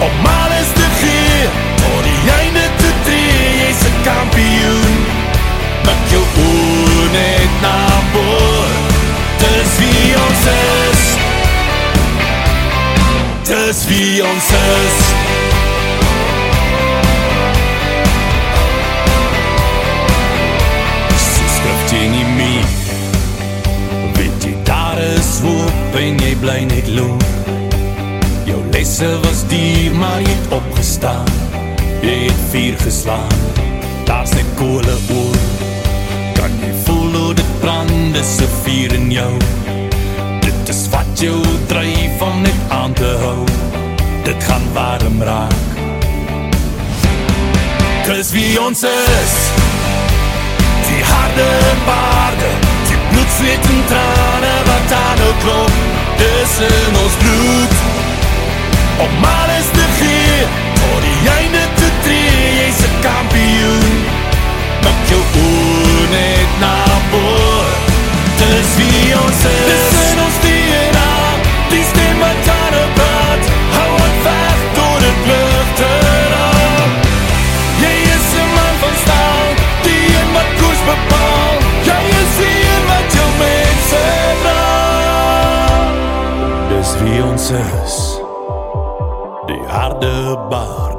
Om 0.07 0.25
alles 0.25 0.69
te 0.73 0.87
gee, 1.01 1.47
kampioen. 4.05 4.97
Maak 5.87 6.03
jou 6.11 6.23
oë 6.47 7.09
net 7.15 7.59
na 7.65 7.77
boor. 8.13 8.71
Dis 9.43 9.77
wie 9.81 10.13
ons 10.25 10.47
is. 10.55 11.05
Dis 13.51 13.85
wie 13.91 14.23
ons 14.23 14.53
is. 14.63 15.03
skrif 21.63 21.91
jy 21.95 22.07
nie 22.11 22.25
meer 22.35 22.71
Weet 24.17 24.47
jy 24.47 24.53
daar 24.67 24.99
is 24.99 25.31
hoop 25.43 25.97
en 25.99 26.19
jy 26.23 26.33
bly 26.41 26.59
net 26.67 26.91
loop 26.97 27.23
Jou 28.47 28.59
lesse 28.75 29.09
was 29.23 29.45
dier 29.51 29.95
maar 29.95 30.19
jy 30.23 30.35
het 30.35 30.55
opgestaan 30.59 31.35
Jy 32.03 32.17
het 32.27 32.47
vier 32.51 32.79
geslaan 32.83 33.52
Daar's 34.03 34.31
net 34.31 34.45
koole 34.55 34.95
oor. 35.15 35.37
Kan 36.33 36.51
jy 36.59 36.71
voel 36.85 37.13
hoe 37.13 37.33
dit 37.33 37.59
brand 37.59 38.15
is 38.15 38.37
een 38.39 38.55
vier 38.63 38.93
in 38.93 39.11
jou? 39.11 39.33
Dit 40.41 40.69
is 40.69 40.87
wat 40.89 41.19
jou 41.19 41.41
drijf 41.67 42.21
om 42.21 42.41
net 42.41 42.59
aan 42.69 42.93
te 42.93 43.15
hou. 43.21 43.43
Dit 44.23 44.43
gaan 44.43 44.65
warm 44.73 45.21
raak. 45.21 45.71
Kus 48.03 48.31
wie 48.31 48.61
ons 48.61 48.83
is. 48.83 49.35
Die 50.87 51.03
harde 51.03 51.49
paarde 51.85 52.49
Die 52.87 52.97
bloed, 53.09 53.29
zweet 53.37 53.65
en 53.71 53.83
trane 53.87 54.51
Wat 54.67 54.91
aan 54.97 55.17
nou 55.21 55.31
klop. 55.43 55.77
Dis 56.19 56.57
in 56.67 56.99
ons 57.03 57.15
bloed. 57.23 57.77
Om 59.05 59.23
alles 59.23 59.71
te 59.77 59.87
gee 59.99 60.43
Tot 60.79 61.01
die 61.07 61.31
einde 61.37 61.63
te 61.79 61.89
tree. 62.03 62.51
Jy's 62.59 62.83
een 62.83 62.99
kampioen 63.01 63.32
Mik 64.83 64.99
jou 65.09 65.23
oor 65.43 66.05
net 66.11 66.51
na 66.59 66.75
boor 67.11 67.69
Dis 68.37 68.71
wie 68.79 69.15
ons 69.17 69.41
is 69.49 69.67
Dis 69.69 69.99
in 70.11 70.21
ons 70.25 70.37
DNA 70.45 71.11
Die 71.71 71.83
stem 71.89 72.19
wat 72.23 72.39
nou 72.75 72.87
praat 72.99 73.51
Hou 73.75 73.91
het 73.97 74.17
weg 74.27 74.63
door 74.77 74.99
het 75.07 75.21
lucht 75.31 75.83
erop 75.87 76.91
Jy 77.83 77.93
is 78.15 78.27
een 78.39 78.51
man 78.57 78.75
van 78.83 78.95
staal 79.03 79.47
Die 79.87 80.01
een 80.17 80.33
wat 80.37 80.49
koers 80.61 80.83
bepaal 80.89 81.55
Jy 81.89 82.01
is 82.21 82.33
die 82.41 82.57
een 82.71 82.89
wat 82.91 83.19
jou 83.19 83.29
mense 83.41 84.03
dra 84.43 84.65
Dis 86.73 86.97
wie 87.03 87.23
ons 87.31 87.49
is 87.61 88.01
Die 89.47 89.63
harde 89.67 90.15
Die 90.49 90.92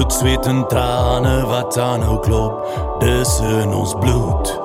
bloed, 0.00 0.12
zweet 0.12 0.46
en 0.46 0.66
trane 0.68 1.46
Wat 1.46 1.78
aan 1.78 2.00
nou 2.00 2.20
klop 2.20 2.66
Dis 3.00 3.38
in 3.40 3.72
ons 3.72 3.94
bloed. 4.00 4.60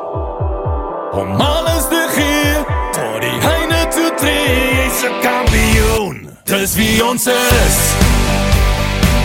Om 1.12 1.42
alles 1.42 1.88
te 1.90 2.08
gee 2.16 2.54
Tot 2.92 3.22
die 3.22 3.40
heine 3.48 3.88
toe 3.88 4.12
tree 4.16 4.56
Jy's 4.78 5.04
een 5.04 5.18
kampioen 5.22 6.30
Dis 6.44 6.76
wie 6.76 7.06
ons 7.06 7.28
is. 7.28 7.78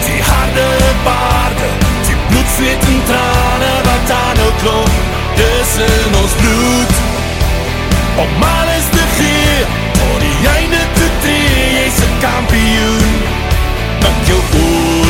Die 0.06 0.22
harde 0.22 0.68
baarde 1.04 1.70
Die 2.06 2.18
bloed, 2.28 2.50
zweet 2.56 2.88
en 2.92 3.02
trane 3.10 3.72
Wat 3.88 4.14
aan 4.16 4.36
nou 4.42 4.52
klop 4.62 4.94
Dis 5.38 5.76
in 5.86 6.18
ons 6.22 6.34
bloed. 6.42 6.94
Om 8.24 8.42
alles 8.42 8.90
te 8.96 9.04
gee 9.18 9.60
Tot 10.00 10.18
die 10.26 10.48
einde 10.56 10.82
te 10.98 11.12
tree 11.20 11.70
Jy's 11.76 12.02
een 12.02 12.18
kampioen 12.26 13.14
Mik 14.00 14.26
jou 14.32 14.42
oor 14.64 15.09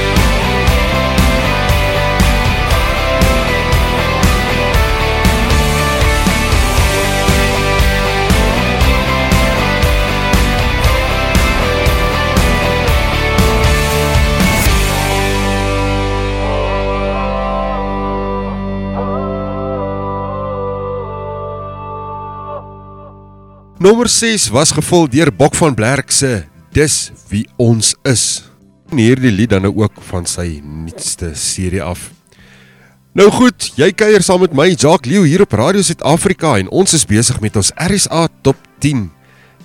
Nommer 23.81 24.09
6 24.09 24.51
was 24.53 24.71
gevul 24.71 25.07
deur 25.09 25.31
Bok 25.33 25.55
van 25.57 25.73
Blerk 25.73 26.11
se 26.13 26.43
Dis 26.69 27.09
wie 27.31 27.47
ons 27.57 27.95
is. 28.05 28.43
En 28.93 28.99
hierdie 29.01 29.31
lied 29.33 29.49
dan 29.49 29.65
nou 29.65 29.71
ook 29.81 29.97
van 30.05 30.27
sy 30.29 30.59
nuutste 30.61 31.31
serie 31.33 31.81
af. 31.81 32.11
Nou 33.17 33.25
goed, 33.33 33.71
jy 33.81 33.89
kuier 33.97 34.21
saam 34.21 34.43
met 34.45 34.53
my 34.53 34.67
Jacques 34.75 35.09
Leeu 35.09 35.25
hier 35.25 35.41
op 35.47 35.57
Radio 35.57 35.81
Suid-Afrika 35.81 36.59
en 36.61 36.69
ons 36.69 36.93
is 36.93 37.07
besig 37.09 37.41
met 37.41 37.57
ons 37.57 37.73
RSA 37.73 38.27
Top 38.45 38.61
10 38.85 39.07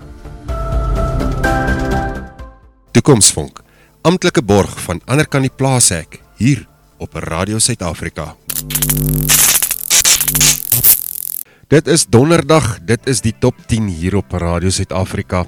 Toekomsvonk. 2.91 3.61
Amptelike 4.01 4.41
borg 4.41 4.81
van 4.81 5.01
ander 5.05 5.27
kan 5.27 5.41
die 5.41 5.51
plaashek 5.55 6.21
hier 6.35 6.67
op 6.97 7.13
Radio 7.13 7.59
Suid-Afrika. 7.59 8.35
Dit 11.67 11.87
is 11.87 12.05
donderdag, 12.05 12.79
dit 12.81 13.07
is 13.07 13.21
die 13.21 13.35
top 13.39 13.55
10 13.67 13.87
hier 13.87 14.15
op 14.15 14.31
Radio 14.31 14.69
Suid-Afrika 14.69 15.45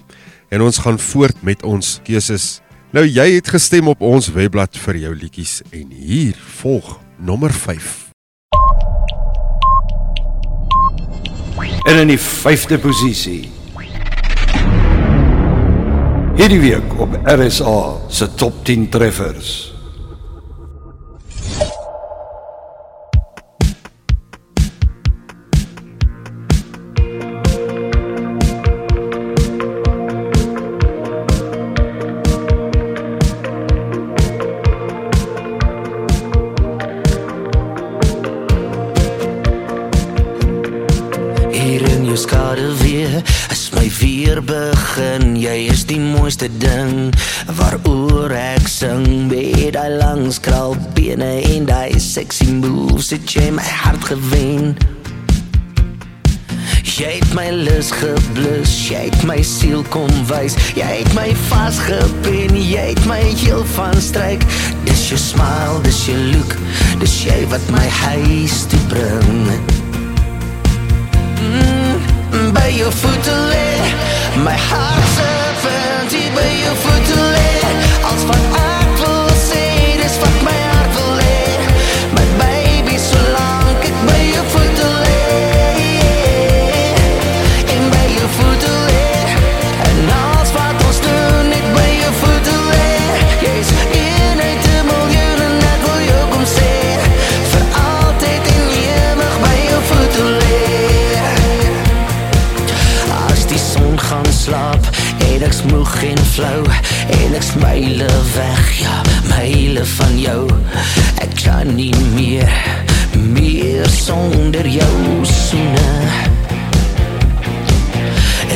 en 0.50 0.62
ons 0.62 0.78
gaan 0.78 1.00
voort 1.00 1.42
met 1.42 1.64
ons 1.64 2.00
keuses. 2.04 2.62
Nou 2.94 3.02
jy 3.10 3.24
het 3.40 3.48
gestem 3.50 3.88
op 3.90 4.04
ons 4.06 4.28
webblad 4.36 4.78
vir 4.78 5.00
jou 5.02 5.14
liedjies 5.18 5.64
en 5.74 5.96
hier 5.98 6.38
volg 6.60 7.00
nommer 7.18 7.50
5. 7.50 7.88
En 11.90 12.04
in 12.04 12.14
die 12.14 12.20
5de 12.22 12.78
posisie. 12.78 13.50
Hierdie 16.38 16.62
week 16.62 16.94
op 17.02 17.18
RSA 17.26 17.78
se 18.14 18.30
top 18.38 18.62
10 18.70 18.90
treffers. 18.94 19.73
Sexy 52.24 52.54
moves 52.56 53.10
het 53.12 53.32
jy 53.36 53.50
my 53.52 53.64
hart 53.84 54.04
gewen 54.08 54.76
Jy 56.94 57.18
het 57.18 57.34
my 57.36 57.50
lus 57.52 57.90
geblus, 57.92 58.72
jy 58.88 59.02
het 59.10 59.26
my 59.28 59.42
siel 59.44 59.84
kom 59.92 60.12
wys 60.30 60.56
Jy 60.78 60.88
het 61.02 61.12
my 61.18 61.34
vasgepin, 61.50 62.56
jy 62.56 62.86
het 62.94 63.04
my 63.10 63.20
heel 63.42 63.66
van 63.74 64.00
stryk 64.00 64.46
Dis 64.88 65.10
jou 65.12 65.20
smile, 65.20 65.82
dis 65.84 66.00
jou 66.08 66.20
look, 66.32 66.56
dis 67.04 67.18
jy 67.26 67.42
wat 67.52 67.66
my 67.76 67.86
huis 68.06 68.64
toe 68.72 68.84
bring 68.94 69.44
mm, 71.44 72.52
By 72.56 72.70
jou 72.78 72.92
voete 73.04 73.40
lê, 73.52 73.70
my 74.48 74.56
hart 74.70 75.16
se 75.18 75.34
hier 76.14 76.32
by 76.36 76.50
jou 76.62 76.76
en 106.04 106.18
flou 106.34 106.64
en 107.10 107.36
ek's 107.38 107.54
myle 107.62 108.08
weg, 108.36 108.72
ja, 108.82 109.02
myle 109.30 109.86
van 109.86 110.18
jou. 110.20 110.42
Ek 111.24 111.36
kan 111.44 111.76
nie 111.76 111.94
meer 112.16 112.52
meer 113.34 113.88
sonder 113.90 114.68
jou 114.68 115.26
soene. 115.28 115.92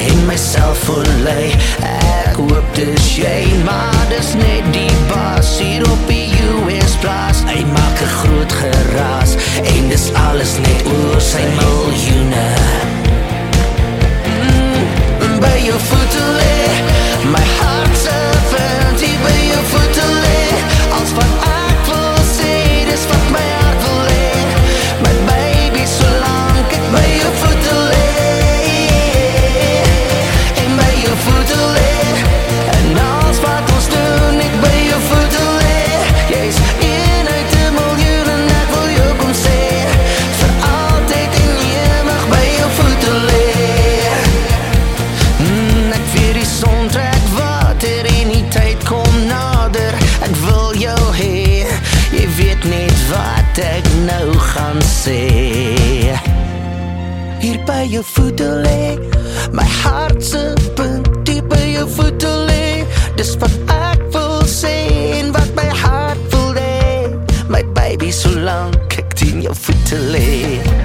En 0.08 0.26
myself 0.28 0.84
verlei, 0.88 1.54
ek 1.92 2.42
hoop 2.42 2.76
dis 2.76 3.10
jy, 3.22 3.40
maar 3.68 4.04
dis 4.12 4.34
net 4.42 4.68
die 4.76 4.92
baas 5.12 5.56
hier 5.62 5.88
op 5.88 6.12
die 6.12 6.28
US 6.52 7.00
plaas. 7.04 7.44
Hy 7.48 7.64
maak 7.72 7.98
'n 8.04 8.14
groot 8.20 8.54
geraas 8.62 9.40
en 9.64 9.90
dis 9.90 10.12
alles 10.28 10.58
net 10.68 10.86
oor 10.86 11.22
sy 11.22 11.44
miljoene 11.60 12.97
by 15.40 15.58
jou 15.66 15.80
voete 15.80 16.24
lê 16.38 16.58
My 17.32 17.46
hart 17.58 17.77
wat 53.58 53.66
ek 53.66 53.88
nou 54.06 54.34
gaan 54.38 54.78
sê. 54.86 56.14
Hier 57.42 57.58
by 57.66 57.88
jou 57.90 58.04
voete 58.06 58.46
lê, 58.62 58.98
my 59.52 59.66
hart 59.82 60.22
se 60.22 60.54
punt 60.78 61.10
Hier 61.28 61.42
by 61.50 61.64
jou 61.74 61.88
voete 61.98 62.34
lê, 62.50 62.86
dis 63.18 63.34
wat 63.42 63.58
ek 63.74 64.04
wil 64.14 64.46
sê 64.46 64.76
En 65.20 65.34
wat 65.34 65.50
my 65.58 65.68
hart 65.82 66.22
wil 66.34 66.54
hê. 66.54 67.10
My 67.50 67.64
baby 67.74 68.12
solank 68.14 69.00
ek 69.02 69.18
teen 69.18 69.42
jou 69.42 69.58
voete 69.66 70.04
lê 70.14 70.77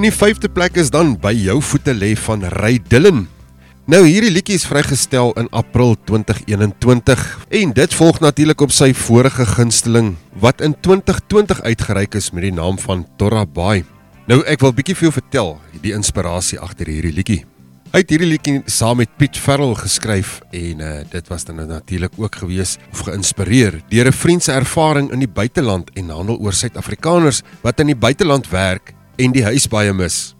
In 0.00 0.06
die 0.06 0.16
5de 0.16 0.48
plek 0.48 0.78
is 0.80 0.88
dan 0.88 1.10
by 1.20 1.34
jou 1.36 1.58
voete 1.60 1.92
lê 1.92 2.14
van 2.16 2.40
Ray 2.54 2.78
Dillon. 2.88 3.26
Nou 3.84 3.98
hierdie 4.06 4.30
liedjie 4.32 4.54
is 4.56 4.62
vrygestel 4.64 5.34
in 5.36 5.50
April 5.52 5.92
2021 6.08 7.24
en 7.58 7.74
dit 7.76 7.96
volg 7.98 8.20
natuurlik 8.24 8.64
op 8.64 8.72
sy 8.72 8.94
vorige 8.96 9.44
gunsteling 9.44 10.14
wat 10.40 10.62
in 10.64 10.72
2020 10.72 11.60
uitgereik 11.66 12.16
is 12.16 12.30
met 12.32 12.46
die 12.46 12.52
naam 12.56 12.78
van 12.80 13.02
Torra 13.20 13.42
Bay. 13.44 13.82
Nou 14.24 14.38
ek 14.48 14.64
wil 14.64 14.72
bietjie 14.78 14.96
vir 14.96 15.10
jou 15.10 15.12
vertel 15.18 15.52
die 15.82 15.92
inspirasie 15.92 16.56
agter 16.64 16.88
hierdie 16.88 17.12
liedjie. 17.18 17.42
Hy 17.92 18.00
het 18.00 18.14
hierdie 18.14 18.30
liedjie 18.30 18.62
saam 18.72 19.02
met 19.02 19.12
Piet 19.20 19.36
Farrell 19.36 19.74
geskryf 19.82 20.38
en 20.48 20.80
uh, 20.80 20.94
dit 21.12 21.28
was 21.28 21.44
dan 21.44 21.60
natuurlik 21.68 22.16
ook 22.16 22.40
gewees 22.40 22.78
of 22.94 23.04
geïnspireer 23.10 23.82
deur 23.92 24.08
'n 24.08 24.16
vriend 24.16 24.48
se 24.48 24.56
ervaring 24.56 25.12
in 25.12 25.20
die 25.20 25.28
buiteland 25.28 25.92
en 25.92 26.08
handel 26.08 26.40
oor 26.40 26.56
Suid-Afrikaners 26.56 27.42
wat 27.60 27.80
in 27.84 27.92
die 27.92 28.00
buiteland 28.08 28.48
werk 28.48 28.94
en 29.20 29.36
die 29.36 29.44
huis 29.44 29.68
baie 29.68 29.92
mis. 29.92 30.32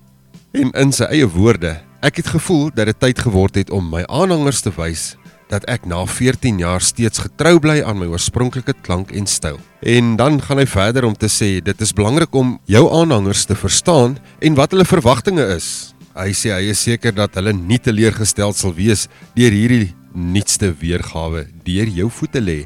En 0.56 0.72
in 0.80 0.92
sy 0.96 1.06
eie 1.12 1.28
woorde, 1.28 1.76
ek 2.02 2.22
het 2.22 2.32
gevoel 2.32 2.70
dat 2.74 2.88
dit 2.90 3.00
tyd 3.04 3.20
geword 3.20 3.60
het 3.60 3.70
om 3.70 3.92
my 3.92 4.02
aanhangers 4.08 4.64
te 4.64 4.72
wys 4.76 5.14
dat 5.50 5.64
ek 5.66 5.86
na 5.90 6.04
14 6.06 6.60
jaar 6.62 6.82
steeds 6.82 7.24
getrou 7.24 7.56
bly 7.58 7.80
aan 7.82 7.98
my 7.98 8.06
oorspronklike 8.06 8.76
klank 8.86 9.10
en 9.10 9.26
styl. 9.26 9.58
En 9.82 10.14
dan 10.16 10.38
gaan 10.42 10.62
hy 10.62 10.66
verder 10.70 11.04
om 11.08 11.16
te 11.18 11.26
sê 11.26 11.56
dit 11.58 11.80
is 11.82 11.94
belangrik 11.94 12.34
om 12.38 12.58
jou 12.70 12.84
aanhangers 13.00 13.48
te 13.50 13.58
verstaan 13.58 14.14
en 14.38 14.58
wat 14.58 14.70
hulle 14.70 14.86
verwagtinge 14.86 15.48
is 15.56 15.90
Hy 16.10 16.32
sê 16.34 16.50
hy 16.50 16.72
is 16.72 16.80
seker 16.82 17.14
dat 17.14 17.36
hulle 17.38 17.52
nie 17.54 17.78
teleurgestel 17.78 18.50
sal 18.58 18.74
wees 18.74 19.06
deur 19.36 19.54
hierdie 19.54 19.92
nuutste 20.10 20.72
weergawe 20.74 21.44
deur 21.62 21.92
jou 21.94 22.08
voete 22.10 22.42
lê 22.42 22.56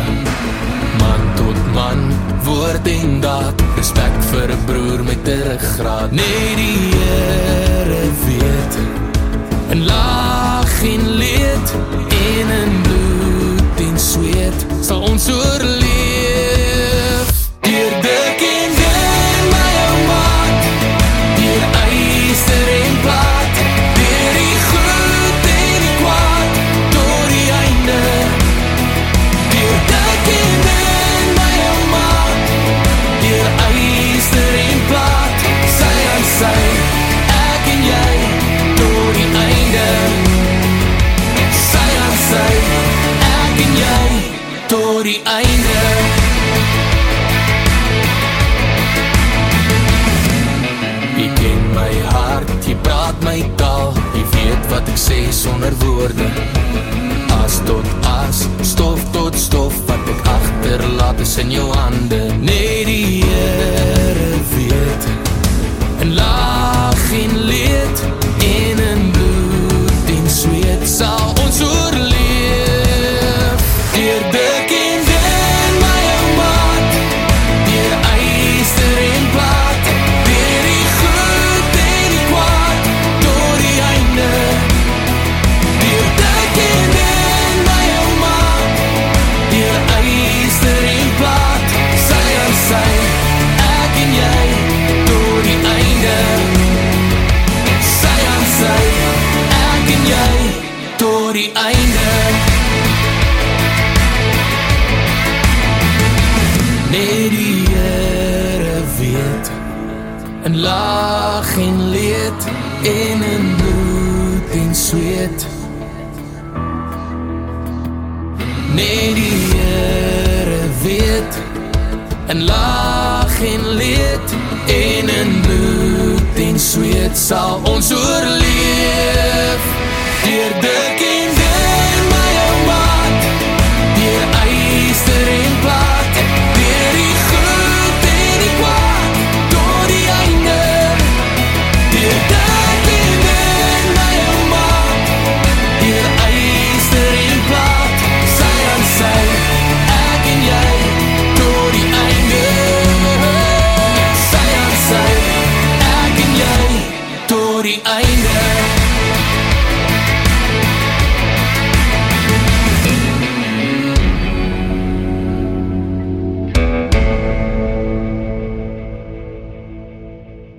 Man 1.01 1.23
tot 1.37 1.59
man, 1.75 2.01
woord 2.45 2.87
en 2.87 3.19
daad. 3.21 3.63
Respect 3.77 4.25
vir 4.31 4.53
een 4.53 4.65
broer 4.65 5.03
met 5.03 5.27
een 5.27 5.43
ruggraad 5.49 6.11
Nee 6.11 6.55
die 6.55 6.91
Heere 6.95 8.03
weet. 8.25 8.81
In 9.75 9.85
laag 9.85 10.83
en 10.83 11.07
leed 11.17 11.75
En 12.23 12.57
in 12.59 12.81
bloed 12.87 13.87
en 13.87 13.99
zweet. 13.99 14.67
Sal 14.81 15.01
ons 15.01 15.29
oorleef 15.29 15.82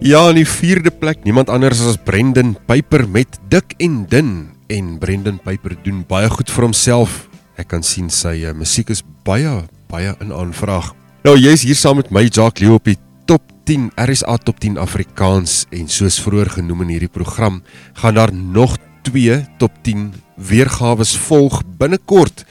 Ja, 0.04 0.26
in 0.28 0.36
die 0.36 0.44
vierde 0.44 0.90
plek, 0.92 1.22
niemand 1.24 1.48
anders 1.48 1.78
as 1.80 1.96
Brendan 1.96 2.50
Piper 2.68 3.06
met 3.08 3.38
Dik 3.48 3.70
en 3.80 4.02
Dun 4.04 4.32
en 4.68 4.98
Brendan 5.00 5.38
Piper 5.40 5.72
doen 5.80 6.02
baie 6.04 6.28
goed 6.28 6.50
vir 6.52 6.66
homself. 6.66 7.14
Ek 7.56 7.70
kan 7.70 7.80
sien 7.80 8.10
sy 8.12 8.34
uh, 8.44 8.52
musiek 8.52 8.92
is 8.92 9.00
baie 9.24 9.62
baie 9.88 10.12
in 10.20 10.34
aanvraag. 10.36 10.90
Nou 11.24 11.32
jy's 11.40 11.64
hier 11.64 11.80
saam 11.80 12.02
met 12.02 12.12
my 12.12 12.26
Jacques 12.26 12.60
Leo 12.60 12.76
op 12.76 12.84
die 12.84 12.98
top 13.24 13.48
10 13.64 13.94
RSA 13.96 14.36
top 14.44 14.60
10 14.60 14.76
Afrikaans 14.84 15.62
en 15.72 15.88
soos 15.88 16.20
vroeër 16.20 16.52
genoem 16.58 16.84
in 16.84 16.92
hierdie 16.98 17.14
program, 17.16 17.62
gaan 17.96 18.20
daar 18.20 18.34
nog 18.36 18.76
2 19.08 19.40
top 19.56 19.80
10 19.88 20.10
weergawe 20.36 21.08
volg 21.30 21.62
binnekort. 21.80 22.44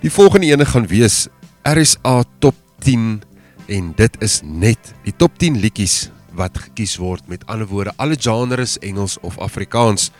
Die 0.00 0.14
volgende 0.16 0.54
ene 0.56 0.64
gaan 0.72 0.88
wees 0.88 1.26
RSA 1.68 2.22
top 2.40 2.56
10 2.80 3.20
en 3.68 3.92
dit 4.00 4.20
is 4.24 4.40
net 4.40 4.94
die 5.04 5.12
top 5.12 5.36
10 5.36 5.60
liedjies 5.60 6.06
wat 6.34 6.58
gekies 6.58 6.96
word 7.00 7.28
met 7.30 7.46
ander 7.46 7.68
woorde 7.70 7.94
alle 7.96 8.16
genres 8.18 8.78
Engels 8.78 9.18
of 9.20 9.38
Afrikaans. 9.38 10.10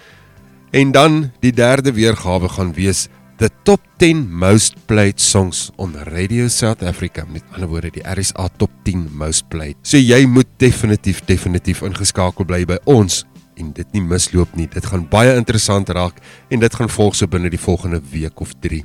En 0.71 0.93
dan 0.93 1.31
die 1.41 1.53
derde 1.53 1.93
weergawe 1.93 2.49
gaan 2.49 2.73
wees 2.75 3.09
the 3.39 3.51
top 3.63 3.81
10 3.99 4.31
most 4.31 4.75
played 4.87 5.21
songs 5.21 5.71
on 5.77 5.95
Radio 6.07 6.49
South 6.49 6.83
Africa 6.83 7.25
met 7.29 7.43
ander 7.53 7.69
woorde 7.69 7.91
die 7.91 8.05
RSA 8.07 8.49
top 8.57 8.71
10 8.87 9.09
most 9.13 9.49
played. 9.49 9.77
So 9.83 9.99
jy 9.99 10.25
moet 10.27 10.49
definitief 10.63 11.25
definitief 11.27 11.83
ingeskakel 11.83 12.47
bly 12.47 12.63
by 12.65 12.79
ons 12.91 13.25
en 13.59 13.73
dit 13.75 13.93
nie 13.95 14.03
misloop 14.03 14.55
nie. 14.59 14.67
Dit 14.71 14.87
gaan 14.91 15.07
baie 15.11 15.35
interessant 15.39 15.91
raak 15.95 16.19
en 16.51 16.63
dit 16.63 16.79
gaan 16.79 16.91
volg 16.91 17.19
so 17.19 17.31
binne 17.31 17.51
die 17.51 17.61
volgende 17.61 18.01
week 18.13 18.43
of 18.43 18.55
3. 18.63 18.83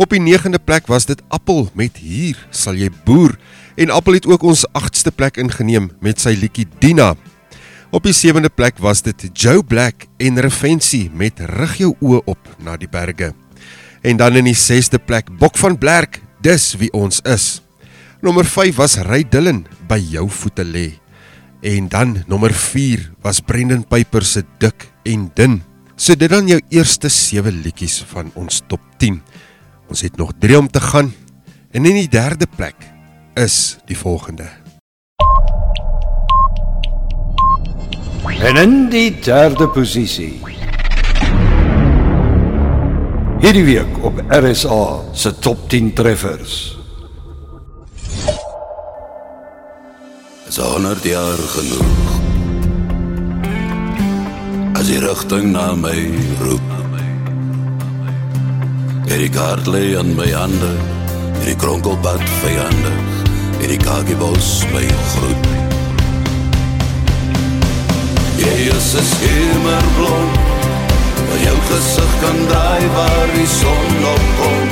Op 0.00 0.14
die 0.16 0.20
9de 0.24 0.56
plek 0.64 0.88
was 0.88 1.04
dit 1.04 1.20
Appel 1.28 1.66
met 1.76 2.00
hier 2.00 2.40
sal 2.48 2.80
jy 2.80 2.88
boer 3.04 3.36
en 3.76 3.92
Appel 3.92 4.16
het 4.16 4.28
ook 4.32 4.48
ons 4.48 4.64
8ste 4.80 5.12
plek 5.12 5.36
ingeneem 5.36 5.90
met 6.00 6.24
sy 6.24 6.32
liedjie 6.40 6.64
Dina 6.80 7.12
Op 7.92 8.08
die 8.08 8.16
7de 8.16 8.48
plek 8.48 8.80
was 8.80 9.04
dit 9.04 9.28
Joe 9.36 9.60
Black 9.60 10.08
en 10.24 10.40
Refensie 10.40 11.10
met 11.12 11.44
Rig 11.60 11.76
jou 11.84 11.92
oë 12.00 12.24
op 12.32 12.50
na 12.64 12.74
die 12.80 12.90
berge. 12.90 13.34
En 14.00 14.16
dan 14.16 14.40
in 14.40 14.48
die 14.48 14.56
6de 14.56 14.98
plek 15.04 15.28
Bok 15.38 15.60
van 15.60 15.76
Blerk, 15.76 16.22
dis 16.40 16.74
wie 16.80 16.92
ons 16.96 17.20
is. 17.28 17.60
Nommer 18.24 18.48
5 18.48 18.80
was 18.80 18.98
Ry 19.04 19.22
Dillon 19.28 19.66
by 19.88 20.00
jou 20.00 20.30
voete 20.32 20.64
lê. 20.64 20.88
En 21.60 21.88
dan 21.88 22.22
nommer 22.26 22.54
4 22.54 23.12
was 23.20 23.40
Brendan 23.40 23.86
Piper 23.86 24.24
se 24.24 24.44
Dik 24.58 24.90
en 25.02 25.30
Din. 25.34 25.62
So 25.96 26.14
dit 26.14 26.30
dan 26.30 26.46
jou 26.46 26.60
eerste 26.68 27.08
7 27.08 27.62
liedjies 27.64 28.02
van 28.12 28.30
ons 28.34 28.62
top 28.68 28.80
10. 28.98 29.22
Ons 29.88 30.00
het 30.00 30.16
nog 30.16 30.32
3 30.38 30.58
om 30.58 30.68
te 30.68 30.80
gaan. 30.80 31.12
En 31.70 31.84
in 31.84 31.96
die 31.96 32.08
3de 32.08 32.46
plek 32.56 32.76
is 33.34 33.78
die 33.86 33.96
volgende. 33.96 34.48
En 38.40 38.56
in 38.56 38.88
die 38.90 39.10
derde 39.20 39.68
posisie. 39.68 40.40
Hierdie 43.40 43.64
week 43.64 44.04
op 44.04 44.20
RSA 44.28 45.00
se 45.12 45.38
top 45.38 45.68
10 45.68 45.92
treffers. 45.92 46.76
Is 50.46 50.56
100 50.56 51.02
jaar 51.02 51.38
genoeg. 51.50 52.10
As 54.78 54.86
die 54.86 54.98
rigting 55.02 55.50
na 55.50 55.72
my 55.74 55.96
roep. 56.38 56.68
Hierdie 59.08 59.30
kaart 59.34 59.66
lê 59.66 59.96
aan 59.98 60.12
my 60.14 60.28
hande, 60.30 60.70
hierdie 61.40 61.56
kronkelpad 61.58 62.22
vyandig, 62.44 63.10
hierdie 63.58 63.80
kagiebos 63.82 64.52
my 64.70 64.84
groet. 65.16 65.50
Jy 68.38 68.70
is 68.70 68.94
'n 68.94 69.06
skemerblom 69.10 70.30
Waar 71.26 71.42
jou 71.42 71.58
gesig 71.70 72.12
kan 72.22 72.38
draai 72.46 72.86
waar 72.94 73.28
die 73.34 73.50
son 73.58 73.90
opkom 74.14 74.66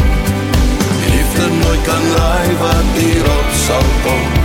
Die 1.01 1.11
liefde 1.15 1.47
nooit 1.59 1.83
kan 1.89 2.05
raai 2.17 2.51
wat 2.63 2.89
hierop 3.03 3.49
sal 3.67 3.89
kom 4.07 4.44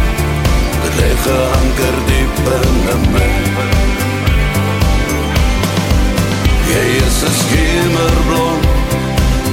Dit 0.84 0.96
leg 1.00 1.20
geanker 1.26 1.98
diep 2.10 2.42
in 2.58 2.76
my 3.14 3.30
Jy 6.70 6.86
is 7.08 7.20
'n 7.30 7.36
skemerblom 7.42 8.60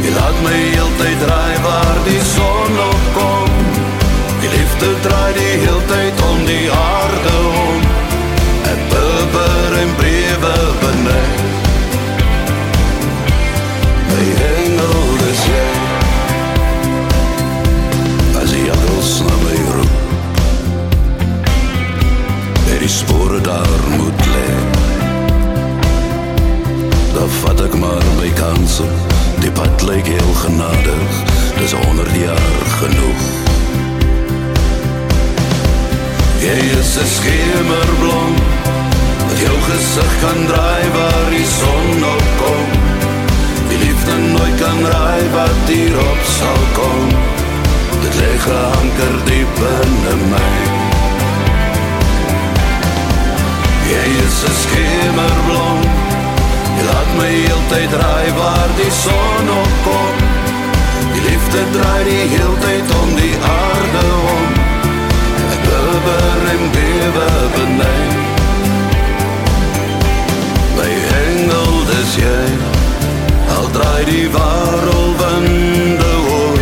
Jy 0.05 0.11
laat 0.19 0.39
my 0.47 0.59
heeltyd 0.75 1.19
draai 1.25 1.57
waar 1.67 1.99
die 2.09 2.23
son 2.35 2.73
opkom 2.91 3.51
Die 4.41 4.51
liefde 4.57 4.89
draai 5.05 5.33
die 5.41 5.55
heeltyd 5.65 6.17
om 6.31 6.45
die 6.47 6.67
aarde 6.71 7.37
om. 7.67 7.97
Bibber 8.97 9.81
en 9.83 9.95
brewe 9.97 10.55
benei 10.81 11.66
lyk 29.97 30.07
heel 30.07 30.35
genadig 30.35 31.13
Dis 31.57 31.73
honderd 31.73 32.17
jaar 32.17 32.65
genoeg. 32.81 33.23
Jy 36.41 36.59
is 36.81 36.91
een 37.01 37.13
schemerblom 37.19 38.35
Wat 39.29 39.39
jou 39.41 39.57
gezicht 39.69 40.19
kan 40.21 40.41
draai 40.51 40.87
waar 40.97 41.29
die 41.31 41.49
son 41.59 42.05
opkom 42.15 42.69
Die 43.71 43.79
liefde 43.85 44.17
nooit 44.33 44.57
kan 44.61 44.81
raai 44.93 45.25
wat 45.33 45.71
hierop 45.73 46.25
sal 46.39 46.65
kom 46.79 47.07
Dit 48.03 48.15
leg 48.21 48.43
geanker 48.49 49.17
diep 49.31 49.63
in 49.73 50.27
my 50.33 50.51
Jy 53.93 54.05
is 54.27 54.43
een 54.49 54.61
schemerblom 54.65 56.06
Jy 56.77 56.85
laat 56.85 57.11
my 57.17 57.31
heeltyd 57.33 57.91
draai 57.95 58.29
waar 58.37 58.71
die 58.77 58.91
son 58.93 59.53
opkom 59.61 60.17
Die 61.15 61.23
liefde 61.25 61.63
draai 61.73 62.05
die 62.05 62.25
heeltyd 62.35 62.95
om 63.01 63.13
die 63.17 63.35
aarde 63.51 64.05
om. 64.37 64.57
Ek 65.55 65.63
bibber 65.65 66.43
en 66.53 66.65
bewe 66.75 67.29
benijn 67.55 68.25
My 70.77 70.91
engel 71.21 71.73
dis 71.91 72.17
jy. 72.21 72.45
Al 73.57 73.71
draai 73.77 74.05
die 74.11 74.27
warrelwinde 74.37 76.13
oor. 76.35 76.61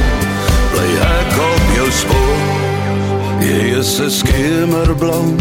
Bly 0.75 0.91
ek 1.11 1.39
op 1.49 1.73
jou 1.81 1.89
spoor. 2.03 2.45
Jy 3.45 3.65
is 3.79 3.99
een 3.99 4.11
skemerblom 4.11 5.35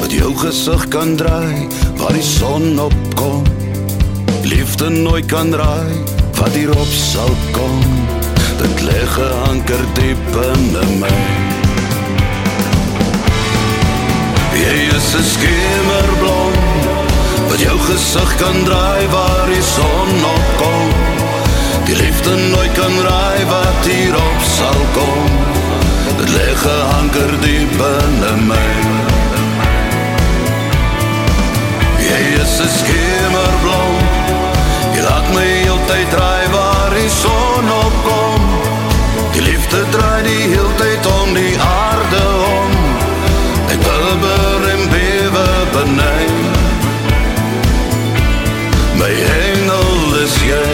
Wat 0.00 0.12
jou 0.12 0.32
gezicht 0.36 0.88
kan 0.90 1.14
draai 1.16 1.68
Waar 2.00 2.16
die 2.16 2.24
son 2.26 2.80
opkom 2.80 3.53
Liefde 4.44 4.88
nooit 4.88 5.26
kan 5.26 5.50
draai 5.50 5.92
Wat 6.34 6.52
hierop 6.52 6.92
sal 6.92 7.30
kom. 7.50 7.80
Dit 8.58 8.80
leg 8.80 9.12
geanker 9.16 9.84
diep 9.96 10.36
in 10.42 10.98
my 11.00 11.12
Jy 14.52 14.74
is 14.96 15.08
een 15.16 15.24
skemerblom 15.30 16.52
Wat 17.48 17.60
jou 17.60 17.78
gezicht 17.86 18.36
kan 18.42 18.60
draai 18.68 19.08
waar 19.14 19.48
die 19.48 19.64
son 19.64 20.12
opkom 20.34 20.92
Die 21.88 21.96
liefde 21.96 22.36
nooit 22.36 22.72
kan 22.76 23.00
raai 23.08 23.44
wat 23.48 23.88
hierop 23.88 24.40
sal 24.56 24.82
kom. 24.92 25.28
Dit 26.20 26.28
leg 26.36 26.58
geanker 26.66 27.36
diep 27.40 27.80
in 27.88 28.48
my 28.52 28.66
Jy 32.04 32.24
is 32.44 32.58
een 32.60 32.74
skemerblom 32.80 33.94
Jy 33.96 34.03
laat 35.24 35.34
my 35.34 35.44
heeltyd 35.64 36.10
draai 36.10 36.48
waar 36.50 36.90
die 36.94 37.08
son 37.08 37.70
opkom. 37.70 38.42
Die 39.32 39.42
liefde 39.42 39.84
draai 39.90 40.22
die 40.22 40.48
heeltyd 40.52 41.06
om 41.06 41.34
die 41.34 41.56
aarde 41.58 42.24
om. 42.46 42.70
Ek 43.72 43.80
bibber 43.80 44.68
en 44.72 44.88
bewe 44.90 45.48
benijn 45.72 46.42
My 48.98 49.10
engel 49.10 50.14
is 50.24 50.36
jy. 50.44 50.68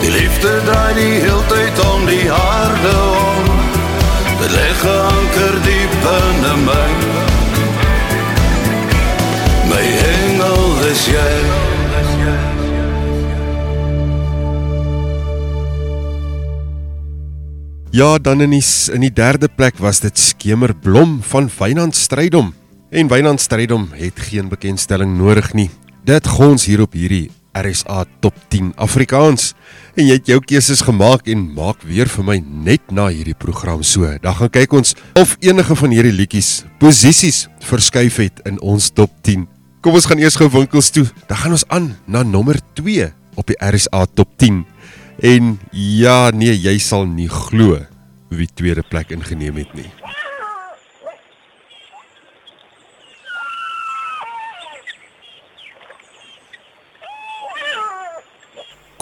Die 0.00 0.10
liefde 0.10 0.60
draai 0.64 0.94
die 0.94 1.20
heeltyd 1.24 1.84
om 1.94 2.06
die 2.06 2.28
harde 2.28 2.96
om. 3.00 3.50
Dit 4.42 4.50
leg 4.50 4.86
anker 4.86 5.60
diep 5.64 6.00
in 6.12 6.64
my 6.64 7.21
My 9.72 9.84
engel 10.12 10.90
is 10.92 11.06
jy 11.08 11.28
Ja, 17.92 18.16
dan 18.18 18.40
in 18.40 18.54
die 18.54 18.64
in 18.92 19.02
die 19.04 19.12
derde 19.12 19.48
plek 19.52 19.76
was 19.76 20.00
dit 20.00 20.16
Skemerblom 20.18 21.18
van 21.28 21.50
Wynand 21.58 21.96
Strydom. 21.96 22.54
En 22.88 23.08
Wynand 23.08 23.40
Strydom 23.40 23.90
het 23.92 24.20
geen 24.30 24.48
bekendstelling 24.48 25.12
nodig 25.18 25.52
nie. 25.52 25.68
Dit 26.08 26.26
gons 26.26 26.64
hier 26.64 26.80
op 26.80 26.96
hierdie 26.96 27.28
RSA 27.52 28.06
Top 28.24 28.34
10 28.48 28.72
Afrikaans. 28.80 29.52
En 29.92 30.08
jy 30.08 30.16
het 30.16 30.32
jou 30.32 30.40
keuses 30.40 30.80
gemaak 30.88 31.28
en 31.28 31.44
maak 31.52 31.84
weer 31.84 32.08
vir 32.08 32.24
my 32.24 32.40
net 32.40 32.88
na 32.88 33.10
hierdie 33.12 33.36
program 33.36 33.84
so. 33.84 34.08
Dan 34.24 34.40
gaan 34.40 34.56
kyk 34.56 34.72
ons 34.80 34.96
of 35.20 35.36
enige 35.44 35.76
van 35.76 35.92
hierdie 35.92 36.16
liedjies 36.16 36.62
posisies 36.80 37.44
verskuif 37.68 38.22
het 38.24 38.40
in 38.48 38.56
ons 38.64 38.88
Top 38.88 39.12
10. 39.20 39.51
Kom 39.82 39.96
ons 39.98 40.04
gaan 40.06 40.20
eers 40.22 40.36
gou 40.38 40.46
winkels 40.46 40.92
toe. 40.94 41.02
Dan 41.26 41.38
gaan 41.40 41.54
ons 41.56 41.64
aan 41.74 41.88
na 42.06 42.20
nommer 42.22 42.60
2 42.78 43.08
op 43.34 43.48
die 43.50 43.56
RSA 43.58 44.04
Top 44.14 44.30
10. 44.38 44.60
En 45.18 45.56
ja, 45.74 46.30
nee, 46.30 46.54
jy 46.54 46.76
sal 46.78 47.08
nie 47.10 47.26
glo 47.26 47.80
wie 48.30 48.46
tweede 48.46 48.84
plek 48.86 49.10
ingeneem 49.10 49.58
het 49.58 49.72
nie. 49.74 49.88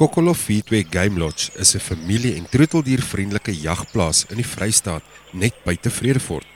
Kokolo 0.00 0.32
Feedway 0.32 0.86
Game 0.88 1.20
Lodge 1.20 1.52
is 1.60 1.74
'n 1.76 1.78
familie- 1.78 2.36
en 2.36 2.48
troeteldiervriendelike 2.48 3.52
jagplaas 3.52 4.24
in 4.30 4.36
die 4.36 4.48
Vrystaat 4.48 5.02
net 5.32 5.52
buite 5.64 5.90
Vredefort. 5.90 6.46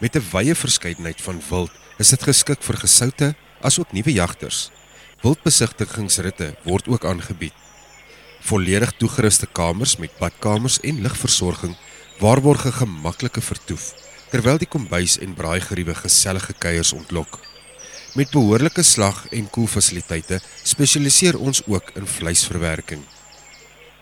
Met 0.00 0.16
'n 0.16 0.24
wye 0.32 0.54
verskeidenheid 0.54 1.20
van 1.20 1.42
wild, 1.50 1.70
is 1.98 2.08
dit 2.08 2.22
geskik 2.22 2.62
vir 2.62 2.76
gesoute 2.76 3.34
asook 3.60 3.92
nuwe 3.92 4.12
jagters. 4.12 4.70
Wildbesigtigingsritte 5.22 6.54
word 6.64 6.88
ook 6.88 7.04
aangebied. 7.04 7.54
Volledig 8.40 8.92
toegeruste 8.98 9.46
kamers 9.52 9.96
met 9.96 10.14
badkamers 10.18 10.80
en 10.80 11.02
ligversorging 11.02 11.76
waarborg 12.18 12.66
'n 12.66 12.72
gemaklike 12.72 13.40
vertoef, 13.40 13.94
terwyl 14.30 14.58
die 14.58 14.68
kombuis 14.68 15.18
en 15.18 15.34
braaigeriewe 15.34 15.94
gesellige 15.94 16.52
kuiers 16.52 16.92
ontlok. 16.92 17.40
Met 18.14 18.30
behoorlike 18.30 18.82
slag- 18.82 19.26
en 19.30 19.50
koelfasiliteite 19.50 20.40
spesialiseer 20.62 21.38
ons 21.38 21.62
ook 21.66 21.90
in 21.94 22.06
vleisverwerking. 22.06 23.02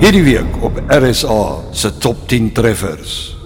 hierdie 0.00 0.22
week 0.24 0.62
op 0.64 0.80
RSA 0.88 1.42
se 1.72 1.98
top 1.98 2.28
10 2.28 2.52
treffers. 2.52 3.36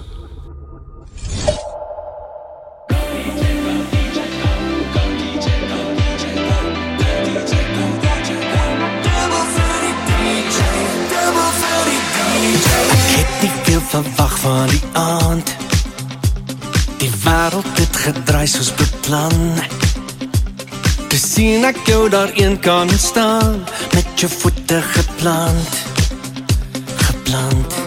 Verwag 13.95 14.39
van 14.39 14.67
die 14.67 14.81
aand. 14.91 15.51
Die 16.99 17.11
wêreld 17.23 17.77
het 17.79 17.95
gedraai 17.95 18.47
soos 18.47 18.73
beplan. 18.75 19.55
Te 21.07 21.15
sien 21.21 21.63
ek 21.63 21.79
jou 21.87 22.09
daar 22.11 22.33
een 22.35 22.59
kan 22.59 22.91
staan 22.99 23.63
met 23.93 24.19
jou 24.19 24.31
voete 24.41 24.81
geplant. 24.91 25.94
Geplant. 27.35 27.84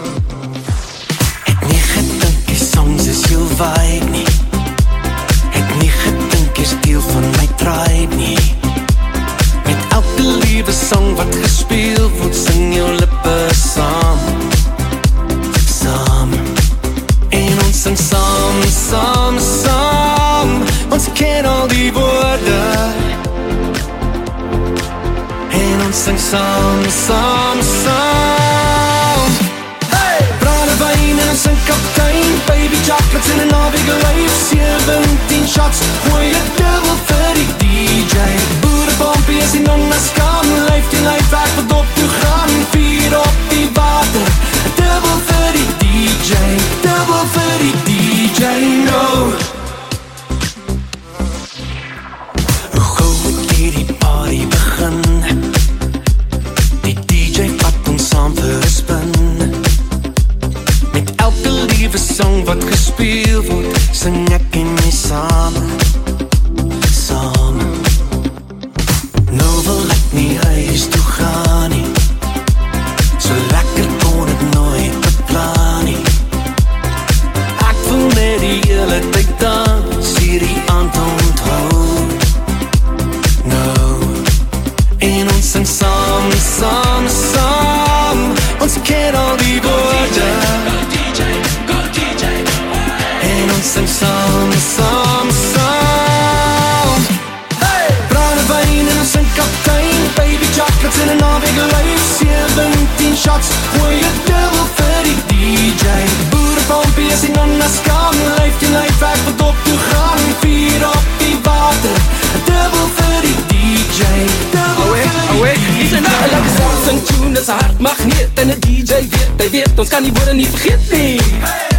Jy 118.39 119.49
weet, 119.51 119.73
ons 119.75 119.89
kan 119.91 120.03
die 120.03 120.13
woorde 120.15 120.31
nie 120.37 120.45
vergeet 120.47 120.91
nie 120.93 121.19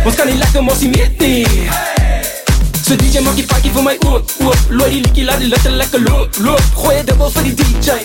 Ons 0.05 0.17
kan 0.19 0.27
nie 0.29 0.37
lekker 0.37 0.61
mos 0.61 0.83
nie 0.85 0.91
meet 0.93 1.17
nie 1.23 1.47
So 2.85 2.99
DJ 3.01 3.23
maak 3.25 3.39
die 3.39 3.47
pakkie 3.49 3.73
vir 3.73 3.87
my 3.87 3.95
oop, 4.11 4.29
oop 4.45 4.67
Looi 4.69 4.91
die 4.93 5.01
liekie, 5.07 5.25
laat 5.25 5.41
die 5.41 5.49
litte 5.49 5.73
lekker 5.73 6.05
loop, 6.05 6.37
loop. 6.45 6.61
Gooi 6.77 6.99
een 6.99 7.09
dubbel 7.09 7.33
vir 7.33 7.49
die 7.49 7.55
DJ 7.63 7.97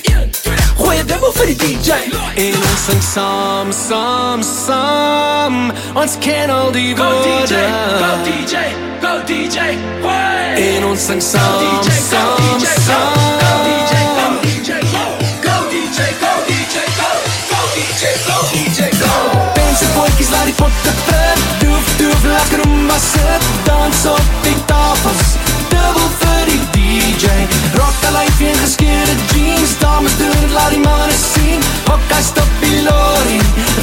Gooi 0.79 0.95
een 1.01 1.09
dubbel 1.11 1.35
vir 1.35 1.51
die 1.51 1.57
DJ 1.65 1.99
En 2.45 2.55
ons 2.61 2.85
sing 2.85 3.03
saam, 3.03 3.73
saam, 3.75 4.45
saam. 4.47 5.57
Ons 5.99 6.15
ken 6.23 6.53
al 6.55 6.71
die 6.75 6.93
woorde 6.95 7.63
Go 7.99 8.13
DJ, 8.29 8.69
go 9.03 9.17
DJ, 9.27 9.73
gooi 10.05 10.69
En 10.69 10.87
ons 10.93 11.09
sing 11.11 11.23
saam, 11.33 11.91
saam, 12.07 12.69
saam 12.87 13.44
Pense 19.75 19.93
bootjies 19.93 20.29
laat 20.31 20.45
die 20.47 20.53
potte 20.55 20.91
pip 21.05 21.39
Doef, 21.59 21.87
doef, 21.99 22.21
lekker 22.23 22.61
om 22.63 22.85
maar 22.85 22.99
sit. 22.99 23.47
Dans 23.67 24.05
op 24.05 24.21
die 24.41 24.55
tafels. 24.65 25.33
Dubbel 25.67 26.07
vir 26.21 26.45
die 26.51 26.61
DJ 26.75 27.25
Rock 27.73 27.97
die 28.05 28.11
lijfje 28.11 28.47
in 28.53 28.55
geskeerde 28.61 29.15
jeans. 29.33 29.75
Dames 29.79 30.15
doen 30.17 30.31
het, 30.31 30.51
laat 30.55 30.71
die 30.71 30.79
mannen 30.79 31.19
sien 31.33 31.59
Hokka 31.89 32.21
stop 32.23 32.55
die 32.63 32.85
lorry. 32.87 33.41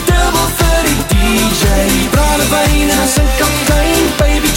Dubbel 0.09 0.49
vir 0.63 0.89
die 0.89 0.99
DJ 1.13 2.09
Brande 2.17 2.49
wijn 2.57 2.89
en 2.89 2.97
een 2.97 3.13
sink 3.19 3.33
Baby 3.37 3.72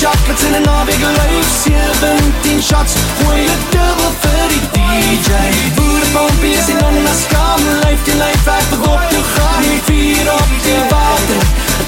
chocolates 0.05 0.43
in 0.43 0.53
een 0.53 0.61
naweek 0.61 0.99
leef 0.99 1.47
17 1.63 2.61
shots 2.61 2.93
Gooi 3.17 3.41
het 3.51 3.63
dubbel 3.75 4.11
vir 4.23 4.47
die 4.53 4.65
DJ 4.75 5.31
Boere 5.75 6.09
pompies 6.13 6.67
en 6.73 6.85
onnas 6.85 7.21
kam 7.33 7.61
Lijf 7.81 8.03
die 8.03 8.15
lijf 8.15 8.43
weg, 8.43 8.69
begop 8.69 9.01
toe 9.09 9.23
gaan 9.35 9.63
Vier 9.87 10.31
op 10.33 10.51
die 10.67 10.83
water 10.93 11.41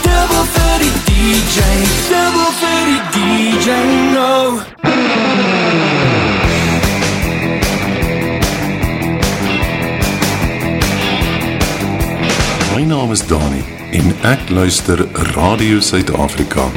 Dubbel 0.07 0.45
vir 0.55 0.77
die 0.85 0.93
DJ 1.09 1.57
Dubbel 2.09 2.51
vir 2.61 2.83
die 2.89 3.01
DJ 3.13 3.67
No. 4.13 4.59
My 12.75 12.83
naam 12.85 13.11
is 13.11 13.25
Dani 13.25 13.63
en 13.91 14.13
ek 14.21 14.49
luister 14.49 15.07
Radio 15.33 15.79
Suid-Afrika. 15.79 16.67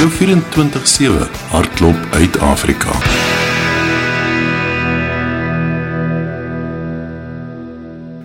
Jou 0.00 0.08
24/7 0.08 1.26
hardloop 1.52 1.96
uit 2.10 2.36
Afrika. 2.38 2.92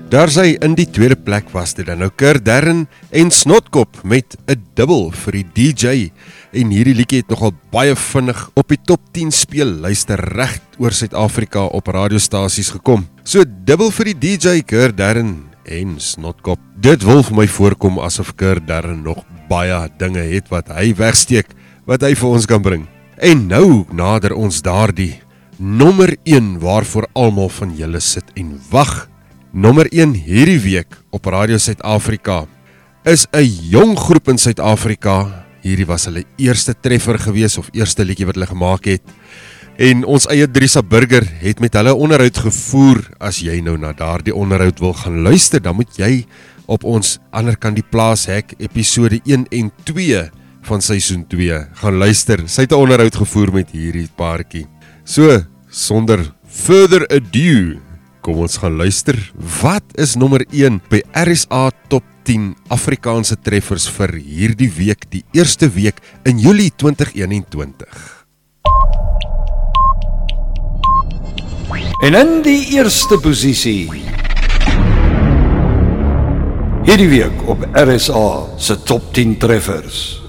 Daar 0.07 0.31
sy 0.31 0.53
in 0.63 0.77
die 0.79 0.85
tweede 0.87 1.17
plek 1.19 1.49
was 1.51 1.73
dit 1.75 1.89
dan 1.89 1.99
nou 1.99 2.07
Kurt 2.15 2.45
Darren 2.47 2.85
en 3.11 3.31
Snotkop 3.31 3.99
met 4.07 4.37
'n 4.47 4.63
dubbel 4.73 5.11
vir 5.11 5.31
die 5.31 5.47
DJ 5.53 6.11
en 6.53 6.71
hierdie 6.71 6.95
liedjie 6.95 7.19
het 7.19 7.27
nogal 7.27 7.51
baie 7.71 7.95
vinnig 7.95 8.49
op 8.53 8.67
die 8.69 8.79
top 8.85 9.01
10 9.11 9.31
speel 9.31 9.67
luister 9.67 10.15
reg 10.15 10.61
oor 10.77 10.91
Suid-Afrika 10.91 11.65
op 11.65 11.87
radiostasies 11.87 12.69
gekom. 12.69 13.07
So 13.23 13.43
dubbel 13.65 13.91
vir 13.91 14.05
die 14.05 14.19
DJ 14.19 14.61
Kurt 14.61 14.97
Darren 14.97 15.43
en 15.65 15.99
Snotkop. 15.99 16.59
Dit 16.79 17.03
wil 17.03 17.23
vir 17.23 17.35
my 17.35 17.47
voorkom 17.47 17.99
asof 17.99 18.35
Kurt 18.35 18.67
Darren 18.67 19.01
nog 19.01 19.25
baie 19.49 19.89
dinge 19.97 20.23
het 20.23 20.47
wat 20.49 20.67
hy 20.67 20.93
wegsteek 20.95 21.47
wat 21.85 22.05
hy 22.05 22.13
vir 22.17 22.29
ons 22.29 22.47
kan 22.49 22.61
bring. 22.61 22.85
En 23.21 23.45
nou 23.47 23.85
nader 23.95 24.35
ons 24.35 24.61
daardie 24.65 25.21
nommer 25.57 26.17
1 26.27 26.59
waarvoor 26.59 27.07
almal 27.15 27.49
van 27.49 27.71
julle 27.77 28.01
sit 28.03 28.27
en 28.35 28.55
wag. 28.71 29.07
Nommer 29.55 29.87
1 29.93 30.17
hierdie 30.25 30.59
week 30.59 30.97
op 31.15 31.29
Radio 31.31 31.57
Suid-Afrika 31.57 32.45
is 33.05 33.27
'n 33.31 33.45
jong 33.69 33.95
groep 33.95 34.27
in 34.29 34.37
Suid-Afrika. 34.37 35.45
Hierdie 35.61 35.85
was 35.85 36.05
hulle 36.05 36.25
eerste 36.37 36.73
treffer 36.73 37.19
gewees 37.19 37.57
of 37.57 37.69
eerste 37.71 38.03
liedjie 38.03 38.25
wat 38.25 38.35
hulle 38.35 38.47
gemaak 38.47 38.85
het. 38.85 39.01
En 39.77 40.05
ons 40.05 40.27
eie 40.27 40.47
Drisa 40.47 40.81
Burger 40.81 41.23
het 41.39 41.59
met 41.59 41.73
hulle 41.73 41.93
onderhoud 41.93 42.37
gevoer. 42.37 43.03
As 43.19 43.39
jy 43.39 43.61
nou 43.61 43.77
na 43.77 43.93
daardie 43.93 44.35
onderhoud 44.35 44.79
wil 44.79 44.93
gaan 44.93 45.21
luister, 45.21 45.61
dan 45.61 45.75
moet 45.75 45.97
jy 45.97 46.25
op 46.65 46.83
ons 46.83 47.19
ander 47.31 47.57
kant 47.57 47.75
die 47.75 47.89
plaas 47.89 48.25
hek 48.25 48.53
episode 48.57 49.19
1 49.23 49.45
en 49.51 49.71
2 49.83 50.31
van 50.65 50.81
seisoen 50.81 51.25
2 51.29 51.59
gaan 51.81 51.97
luister. 52.01 52.41
Sy 52.49 52.61
het 52.65 52.71
'n 52.71 52.81
onderhoud 52.81 53.15
gevoer 53.15 53.53
met 53.53 53.71
hierdie 53.71 54.09
paartjie. 54.15 54.67
So, 55.03 55.43
sonder 55.69 56.33
further 56.47 57.07
ado, 57.07 57.79
kom 58.21 58.37
ons 58.37 58.57
gaan 58.57 58.77
luister. 58.77 59.15
Wat 59.61 59.83
is 59.95 60.15
nommer 60.15 60.45
1 60.51 60.81
by 60.89 61.01
RSA 61.13 61.71
Top 61.87 62.03
10 62.23 62.55
Afrikaanse 62.67 63.35
treffers 63.41 63.89
vir 63.89 64.15
hierdie 64.17 64.71
week, 64.71 65.05
die 65.09 65.23
eerste 65.33 65.69
week 65.69 66.01
in 66.25 66.39
Julie 66.39 66.71
2021? 66.75 68.25
En 72.01 72.13
in 72.13 72.41
die 72.41 72.75
eerste 72.75 73.17
posisie 73.17 73.89
hierdie 76.85 77.09
week 77.09 77.47
op 77.49 77.65
RSA 77.73 78.27
se 78.57 78.77
top 78.83 79.13
10 79.13 79.37
treffers. 79.37 80.24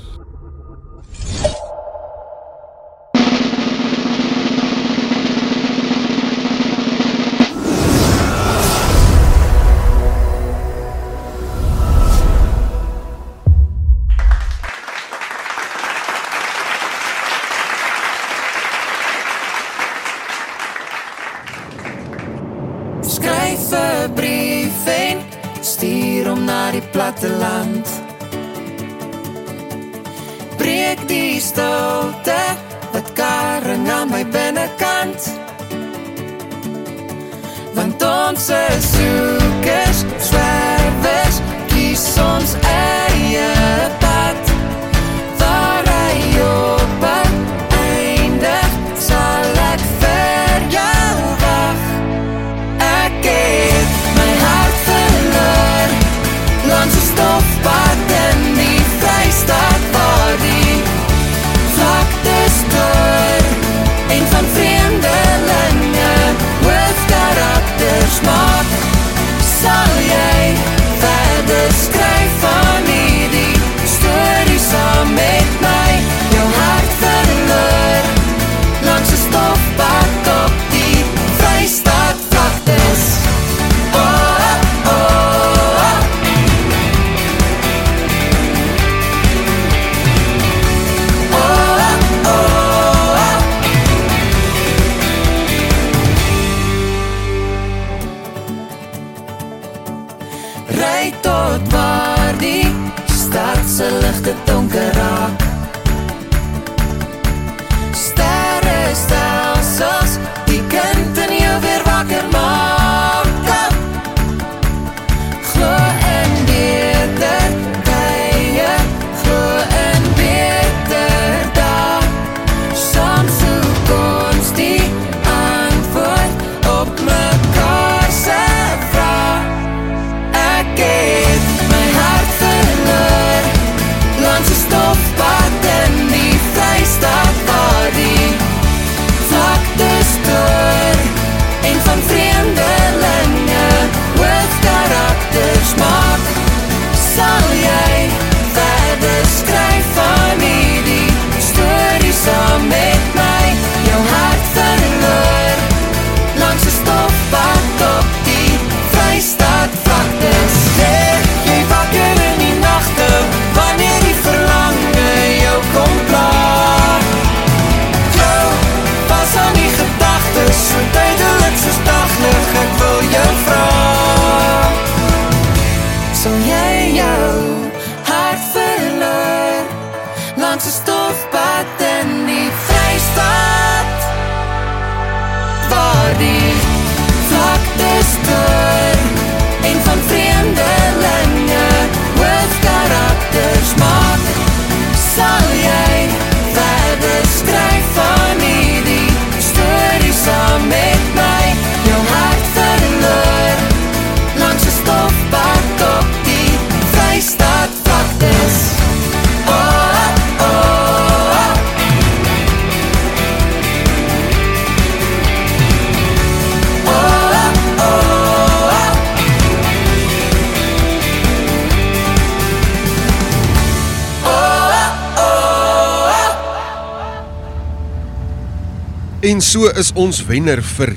En 229.27 229.41
so 229.43 229.67
is 229.75 229.89
ons 229.99 230.21
wenner 230.29 230.61
vir 230.77 230.93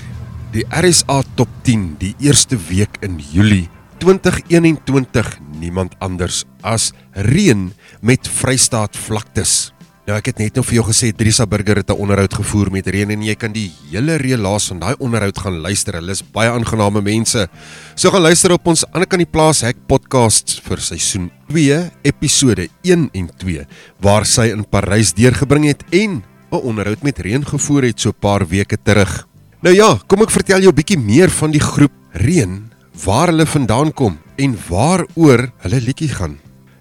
die 0.53 0.61
RSA 0.69 1.23
Top 1.39 1.49
10 1.65 1.95
die 1.97 2.11
eerste 2.21 2.59
week 2.67 2.99
in 3.01 3.15
Julie 3.33 3.65
2021 4.03 5.31
niemand 5.57 5.95
anders 5.97 6.43
as 6.61 6.91
Reën 7.17 7.71
met 8.05 8.29
Vrystaat 8.29 8.99
vlaktes. 9.07 9.71
Nou 10.05 10.13
ek 10.13 10.29
het 10.29 10.43
net 10.43 10.61
nou 10.61 10.65
vir 10.67 10.77
jou 10.77 10.85
gesê 10.91 11.09
Drisa 11.09 11.49
Burger 11.49 11.81
het 11.81 11.89
'n 11.89 11.97
onderhoud 11.97 12.37
gevoer 12.37 12.69
met 12.69 12.85
Reën 12.85 13.09
en 13.09 13.25
jy 13.25 13.33
kan 13.33 13.51
die 13.51 13.71
hele 13.89 14.21
relaas 14.21 14.67
van 14.67 14.79
daai 14.79 14.95
onderhoud 14.99 15.37
gaan 15.37 15.61
luister. 15.65 15.97
Hulle 15.97 16.11
is 16.11 16.21
baie 16.21 16.51
aangename 16.51 17.01
mense. 17.01 17.49
So 17.95 18.11
gaan 18.11 18.21
luister 18.21 18.51
op 18.51 18.67
ons 18.67 18.85
ander 18.93 19.07
kan 19.07 19.19
die 19.19 19.25
plaas 19.25 19.61
Hek 19.61 19.87
podcasts 19.87 20.61
vir 20.61 20.77
seisoen 20.77 21.31
2 21.49 21.91
episode 22.03 22.69
1 22.83 23.09
en 23.11 23.29
2 23.37 23.65
waar 23.99 24.25
sy 24.25 24.51
in 24.53 24.65
Parys 24.69 25.13
deurgebring 25.13 25.65
het 25.65 25.83
en 25.89 26.23
'n 26.51 26.55
onderhoud 26.55 27.01
met 27.01 27.19
Reën 27.19 27.45
gevoer 27.45 27.83
het 27.83 27.99
so 27.99 28.09
'n 28.09 28.19
paar 28.19 28.47
weke 28.47 28.77
terug. 28.83 29.27
Nou 29.61 29.75
ja, 29.75 29.99
kom 30.07 30.21
ek 30.21 30.31
vertel 30.31 30.61
jou 30.61 30.71
'n 30.71 30.75
bietjie 30.75 30.99
meer 30.99 31.29
van 31.29 31.51
die 31.51 31.59
groep 31.59 31.91
Reën, 32.11 32.71
waar 33.05 33.27
hulle 33.27 33.45
vandaan 33.45 33.93
kom 33.93 34.17
en 34.35 34.57
waaroor 34.69 35.51
hulle 35.57 35.81
liedjie 35.81 36.09
gaan. 36.09 36.39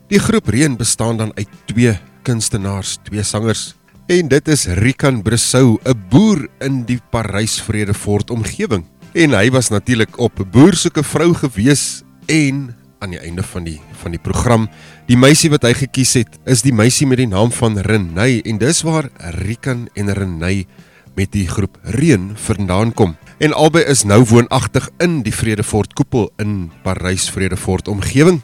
Die 0.09 0.19
groep 0.19 0.49
Reën 0.49 0.77
bestaan 0.77 1.17
dan 1.17 1.33
uit 1.35 1.49
twee 1.67 1.99
kunstenaars, 2.23 2.99
twee 3.03 3.23
sangers. 3.23 3.75
En 4.07 4.29
dit 4.29 4.49
is 4.49 4.67
Rikan 4.67 5.23
Bressou, 5.23 5.79
'n 5.85 6.05
boer 6.09 6.49
in 6.61 6.85
die 6.85 7.01
Parys 7.11 7.61
Vredefort 7.61 8.31
omgewing. 8.31 8.85
En 9.13 9.31
hy 9.31 9.51
was 9.51 9.69
natuurlik 9.69 10.19
op 10.19 10.47
boer 10.51 10.75
soeke 10.75 11.03
vrou 11.03 11.35
gewees 11.35 12.03
en 12.27 12.75
aan 12.99 13.15
die 13.15 13.21
einde 13.21 13.43
van 13.43 13.65
die 13.65 13.79
van 14.03 14.15
die 14.15 14.21
program, 14.23 14.69
die 15.07 15.17
meisie 15.17 15.51
wat 15.51 15.65
hy 15.67 15.73
gekies 15.75 16.15
het, 16.19 16.39
is 16.47 16.63
die 16.63 16.75
meisie 16.75 17.07
met 17.07 17.21
die 17.21 17.29
naam 17.31 17.53
van 17.55 17.79
Renay 17.79 18.41
en 18.45 18.59
dis 18.59 18.83
waar 18.87 19.11
Rikan 19.43 19.89
en 19.95 20.13
Renay 20.15 20.67
met 21.19 21.33
die 21.35 21.47
groep 21.51 21.79
Reën 21.83 22.31
vandaan 22.37 22.93
kom. 22.95 23.17
En 23.39 23.55
albei 23.55 23.85
is 23.91 24.05
nou 24.05 24.23
woonagtig 24.27 24.91
in 25.03 25.23
die 25.27 25.35
Vredefort 25.35 25.95
koepel 25.99 26.31
in 26.43 26.71
Parys 26.83 27.29
Vredefort 27.31 27.89
omgewing. 27.89 28.43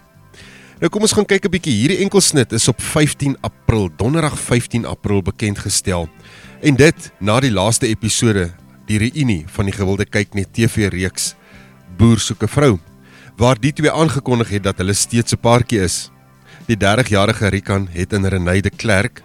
Nou 0.80 0.90
kom 0.90 1.06
ons 1.06 1.14
gaan 1.14 1.26
kyk 1.26 1.46
'n 1.46 1.50
bietjie. 1.50 1.74
Hierdie 1.74 2.02
enkelsnit 2.02 2.52
is 2.52 2.68
op 2.68 2.80
15 2.82 3.36
April, 3.40 3.90
Donderdag 3.96 4.38
15 4.38 4.84
April 4.86 5.22
bekend 5.22 5.58
gestel. 5.58 6.08
En 6.60 6.74
dit 6.76 7.12
na 7.20 7.40
die 7.40 7.50
laaste 7.50 7.86
episode, 7.86 8.50
die 8.86 8.98
reunie 8.98 9.44
van 9.46 9.64
die 9.64 9.74
gewilde 9.74 10.04
kyk 10.04 10.34
net 10.34 10.52
TV 10.52 10.88
reeks 10.90 11.34
Boer 11.96 12.18
soek 12.18 12.42
'n 12.42 12.48
vrou, 12.48 12.78
waar 13.36 13.58
die 13.60 13.72
twee 13.72 13.92
aangekondig 13.92 14.48
het 14.48 14.62
dat 14.62 14.78
hulle 14.78 14.94
steeds 14.94 15.32
'n 15.32 15.40
paartjie 15.40 15.80
is. 15.80 16.10
Die 16.66 16.76
30-jarige 16.76 17.48
Rikan 17.48 17.88
het 17.90 18.12
in 18.12 18.24
Renée 18.24 18.62
de 18.62 18.70
Klerk 18.70 19.22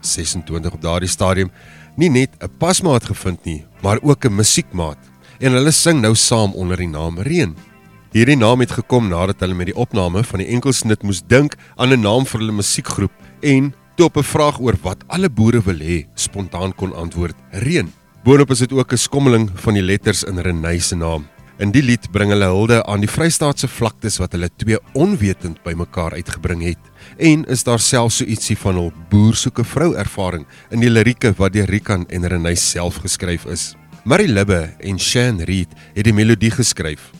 26 0.00 0.72
op 0.72 0.82
daardie 0.82 1.08
stadium 1.08 1.50
nie 1.96 2.10
net 2.10 2.30
'n 2.40 2.50
pasmaat 2.58 3.04
gevind 3.04 3.44
nie, 3.44 3.64
maar 3.82 3.98
ook 4.02 4.24
'n 4.24 4.34
musiekmaat. 4.34 4.98
En 5.38 5.52
hulle 5.52 5.70
sing 5.70 6.00
nou 6.00 6.14
saam 6.14 6.52
onder 6.54 6.76
die 6.76 6.88
naam 6.88 7.18
Reën. 7.18 7.56
Hierdie 8.12 8.36
naam 8.36 8.60
het 8.60 8.70
gekom 8.70 9.08
nadat 9.08 9.40
hulle 9.40 9.54
met 9.54 9.66
die 9.66 9.76
opname 9.76 10.24
van 10.24 10.38
die 10.38 10.48
enkelsnit 10.48 11.02
moes 11.02 11.22
dink 11.26 11.54
aan 11.76 11.92
'n 11.92 12.00
naam 12.00 12.26
vir 12.26 12.40
hulle 12.40 12.52
musiekgroep 12.52 13.12
en 13.40 13.74
toe 13.96 14.06
op 14.06 14.16
'n 14.16 14.22
vraag 14.22 14.60
oor 14.60 14.76
wat 14.82 15.04
alle 15.06 15.30
boere 15.30 15.62
wil 15.62 15.78
hê, 15.78 16.06
spontaan 16.14 16.74
kon 16.74 16.94
antwoord: 16.94 17.36
Reën. 17.50 17.92
Boonop 18.24 18.50
is 18.50 18.58
dit 18.58 18.72
ook 18.72 18.92
'n 18.92 18.96
skommeling 18.96 19.50
van 19.54 19.74
die 19.74 19.82
letters 19.82 20.24
in 20.24 20.38
Renée 20.38 20.80
se 20.80 20.96
naam. 20.96 21.26
In 21.60 21.74
die 21.74 21.82
lied 21.84 22.06
bring 22.08 22.30
hulle 22.32 22.46
hulde 22.48 22.78
aan 22.88 23.02
die 23.04 23.10
Vrystaatse 23.10 23.68
vlaktes 23.68 24.14
wat 24.16 24.32
hulle 24.32 24.48
twee 24.62 24.78
onwetend 24.96 25.58
bymekaar 25.60 26.14
uitgebring 26.16 26.62
het 26.64 26.86
en 27.20 27.42
is 27.52 27.66
daar 27.68 27.82
selfs 27.84 28.22
so 28.22 28.24
ietsie 28.24 28.56
van 28.62 28.78
hul 28.80 28.88
boer 29.10 29.36
soeke 29.36 29.66
vrou 29.68 29.90
ervaring 30.00 30.46
in 30.72 30.80
die 30.80 30.88
lirieke 30.88 31.34
wat 31.36 31.52
deur 31.52 31.68
Rikan 31.68 32.06
en 32.08 32.24
Renée 32.32 32.56
self 32.56 33.02
geskryf 33.04 33.44
is. 33.44 33.74
Marie 34.08 34.30
Libbe 34.30 34.70
en 34.80 34.96
Shan 34.96 35.42
Reed 35.44 35.74
het 35.92 36.08
die 36.08 36.14
melodie 36.16 36.52
geskryf. 36.54 37.10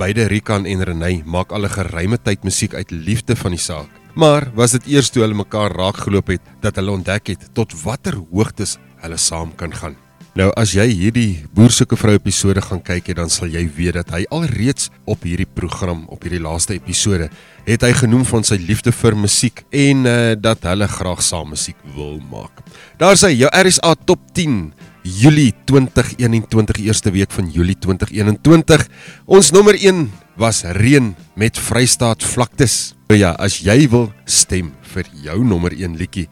Beide 0.00 0.24
Rikan 0.32 0.64
en 0.64 0.86
Renée 0.88 1.20
maak 1.26 1.52
al 1.52 1.68
'n 1.68 1.76
geruime 1.76 2.16
tyd 2.16 2.44
musiek 2.48 2.72
uit 2.72 2.90
liefde 2.90 3.36
van 3.36 3.50
die 3.50 3.60
saak. 3.60 3.90
Maar 4.14 4.48
was 4.54 4.72
dit 4.72 4.86
eers 4.86 5.10
toe 5.10 5.22
hulle 5.22 5.34
mekaar 5.36 5.76
raakgeloop 5.76 6.28
het 6.28 6.40
dat 6.62 6.76
hulle 6.76 6.96
ontdek 6.96 7.26
het 7.26 7.44
tot 7.52 7.82
watter 7.82 8.16
hoogtes 8.32 8.78
hulle 9.04 9.16
saam 9.16 9.52
kan 9.54 9.74
gaan. 9.74 9.96
Nou 10.32 10.46
as 10.56 10.70
jy 10.72 10.86
hierdie 10.88 11.42
boersoeke 11.52 11.92
vrou 12.00 12.14
episode 12.16 12.62
gaan 12.64 12.80
kyk 12.80 13.10
en 13.12 13.18
dan 13.18 13.32
sal 13.32 13.50
jy 13.52 13.66
weet 13.76 13.98
dat 13.98 14.14
hy 14.14 14.22
alreeds 14.32 14.88
op 15.04 15.26
hierdie 15.28 15.44
program 15.44 16.06
op 16.08 16.24
hierdie 16.24 16.40
laaste 16.40 16.72
episode 16.78 17.26
het 17.66 17.84
hy 17.84 17.90
genoem 17.98 18.24
van 18.24 18.46
sy 18.48 18.56
liefde 18.56 18.94
vir 18.96 19.12
musiek 19.12 19.60
en 19.76 20.08
uh, 20.08 20.14
dat 20.40 20.64
hulle 20.70 20.88
graag 20.88 21.20
saam 21.20 21.52
musiek 21.52 21.76
wil 21.98 22.16
maak. 22.32 22.64
Daar 22.96 23.20
sê 23.20 23.34
jou 23.34 23.50
RSA 23.52 23.92
top 24.08 24.24
10 24.32 24.72
Julie 25.04 25.52
2021 25.68 26.80
eerste 26.80 27.12
week 27.12 27.36
van 27.36 27.52
Julie 27.52 27.76
2021. 27.76 28.88
Ons 29.28 29.52
nommer 29.52 29.76
1 29.76 30.06
was 30.40 30.62
Reën 30.64 31.12
met 31.36 31.60
Vrystaat 31.60 32.24
vlaktes. 32.24 32.94
Ja, 33.12 33.34
as 33.36 33.60
jy 33.60 33.82
wil 33.92 34.08
stem 34.24 34.72
vir 34.94 35.12
jou 35.26 35.42
nommer 35.44 35.76
1 35.76 36.00
liedjie 36.00 36.30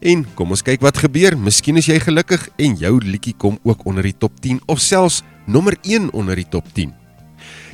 En 0.00 0.26
kom 0.34 0.50
ons 0.50 0.62
kyk 0.62 0.80
wat 0.80 0.96
gebeur. 0.96 1.36
Miskien 1.36 1.76
is 1.76 1.86
jy 1.86 2.00
gelukkig 2.00 2.48
en 2.56 2.76
jou 2.76 3.00
liedjie 3.04 3.34
kom 3.36 3.58
ook 3.64 3.84
onder 3.84 4.02
die 4.02 4.18
top 4.18 4.40
10 4.40 4.60
of 4.66 4.80
selfs 4.80 5.22
nommer 5.46 5.76
1 5.82 6.10
onder 6.12 6.36
die 6.36 6.48
top 6.48 6.64
10. 6.72 6.99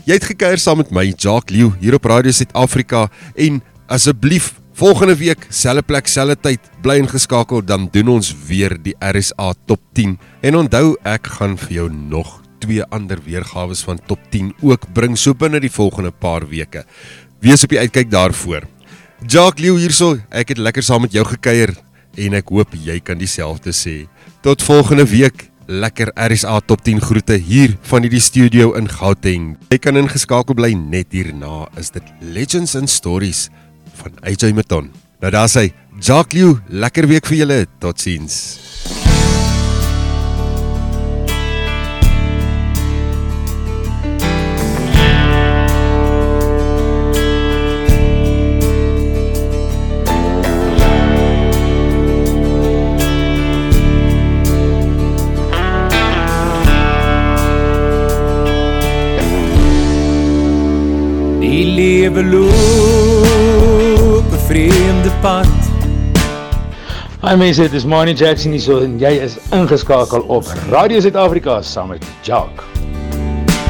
Jy 0.07 0.20
het 0.20 0.26
gekuier 0.28 0.61
saam 0.62 0.78
met 0.78 0.92
my, 0.94 1.02
Jacques 1.18 1.50
Lew, 1.50 1.72
hier 1.80 1.96
op 1.96 2.04
Radio 2.07 2.30
Suid-Afrika 2.30 3.09
en 3.42 3.57
asseblief 3.90 4.52
volgende 4.78 5.16
week, 5.18 5.48
selfe 5.50 5.82
plek, 5.82 6.07
selfe 6.07 6.36
tyd, 6.44 6.68
bly 6.84 6.94
ingeskakel 7.02 7.64
dan 7.66 7.88
doen 7.90 8.12
ons 8.12 8.28
weer 8.46 8.76
die 8.84 8.94
RSA 9.02 9.48
top 9.66 9.82
10. 9.98 10.12
En 10.46 10.61
onthou, 10.61 10.92
ek 11.02 11.26
gaan 11.40 11.57
vir 11.59 11.74
jou 11.80 11.88
nog 11.90 12.36
twee 12.62 12.86
ander 12.94 13.18
weergawe 13.24 13.74
van 13.88 13.98
top 14.07 14.22
10 14.30 14.52
ook 14.62 14.86
bring 14.94 15.18
so 15.18 15.34
binne 15.34 15.59
die 15.64 15.72
volgende 15.74 16.14
paar 16.14 16.46
weke. 16.54 16.84
Wees 17.42 17.66
op 17.66 17.74
die 17.74 17.82
uitkyk 17.82 18.07
daarvoor. 18.14 18.70
Jacques 19.26 19.64
Lew 19.66 19.74
hierso, 19.82 20.20
ek 20.30 20.54
het 20.54 20.62
lekker 20.62 20.86
saam 20.86 21.02
met 21.09 21.18
jou 21.18 21.26
gekuier 21.26 21.74
en 22.14 22.38
ek 22.38 22.54
hoop 22.54 22.78
jy 22.78 23.00
kan 23.02 23.18
dieselfde 23.18 23.74
sê. 23.74 24.04
Tot 24.46 24.62
volgende 24.62 25.11
week. 25.11 25.48
Lekker 25.67 26.12
RSA 26.14 26.61
top 26.62 26.85
10 26.87 27.01
groete 27.03 27.35
hier 27.43 27.73
van 27.91 28.05
hierdie 28.07 28.23
studio 28.23 28.77
in 28.79 28.87
Gauteng. 28.87 29.57
Jy 29.73 29.81
kan 29.83 29.99
ingeskakel 29.99 30.55
bly 30.55 30.71
net 30.79 31.11
hierna 31.11 31.64
is 31.81 31.91
dit 31.91 32.07
Legends 32.23 32.77
and 32.79 32.91
Stories 32.93 33.49
van 33.99 34.14
AJ 34.23 34.53
Maton. 34.55 34.93
Nou 35.19 35.35
daar 35.35 35.51
sê 35.51 35.73
Jacques 35.99 36.39
Lew, 36.39 36.61
lekker 36.71 37.11
week 37.11 37.27
vir 37.27 37.43
julle. 37.43 37.61
Totsiens. 37.83 39.16
Die 61.57 61.64
lewe 61.64 62.22
loop 62.22 64.32
'n 64.32 64.38
vreemde 64.46 65.11
pad. 65.20 65.46
Hi 67.22 67.36
mense, 67.36 67.62
dit 67.62 67.72
is 67.72 67.84
Manny 67.84 68.12
Jackson 68.12 68.50
hier 68.50 68.61
so 68.61 68.82
en 68.84 68.98
jy 69.00 69.14
is 69.24 69.38
ingeskakel 69.57 70.20
op 70.20 70.44
Radio 70.68 71.00
Suid-Afrika 71.00 71.62
saam 71.62 71.88
met 71.88 72.04
Jock. 72.28 72.61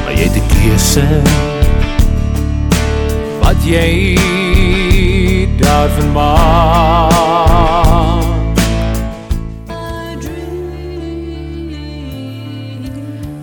Maar 0.03 0.13
jy 0.19 0.27
het 0.27 0.35
'n 0.35 0.47
keuse. 0.51 1.05
Wat 3.39 3.59
jy 3.63 4.19
daarvan 5.63 6.11
maak. 6.11 7.46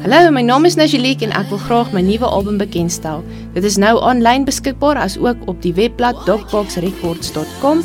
Hallo, 0.05 0.29
my 0.29 0.43
naam 0.45 0.67
is 0.69 0.75
Najeliek 0.77 1.23
en 1.25 1.31
ek 1.33 1.47
wil 1.49 1.61
graag 1.63 1.95
my 1.97 2.03
nuwe 2.05 2.29
album 2.29 2.59
bekendstel. 2.61 3.23
Dit 3.55 3.65
is 3.65 3.79
nou 3.81 3.95
aanlyn 4.05 4.43
beskikbaar 4.45 4.99
as 5.01 5.15
ook 5.17 5.47
op 5.49 5.63
die 5.65 5.73
webblad 5.79 6.19
dogboxrecords.com, 6.27 7.81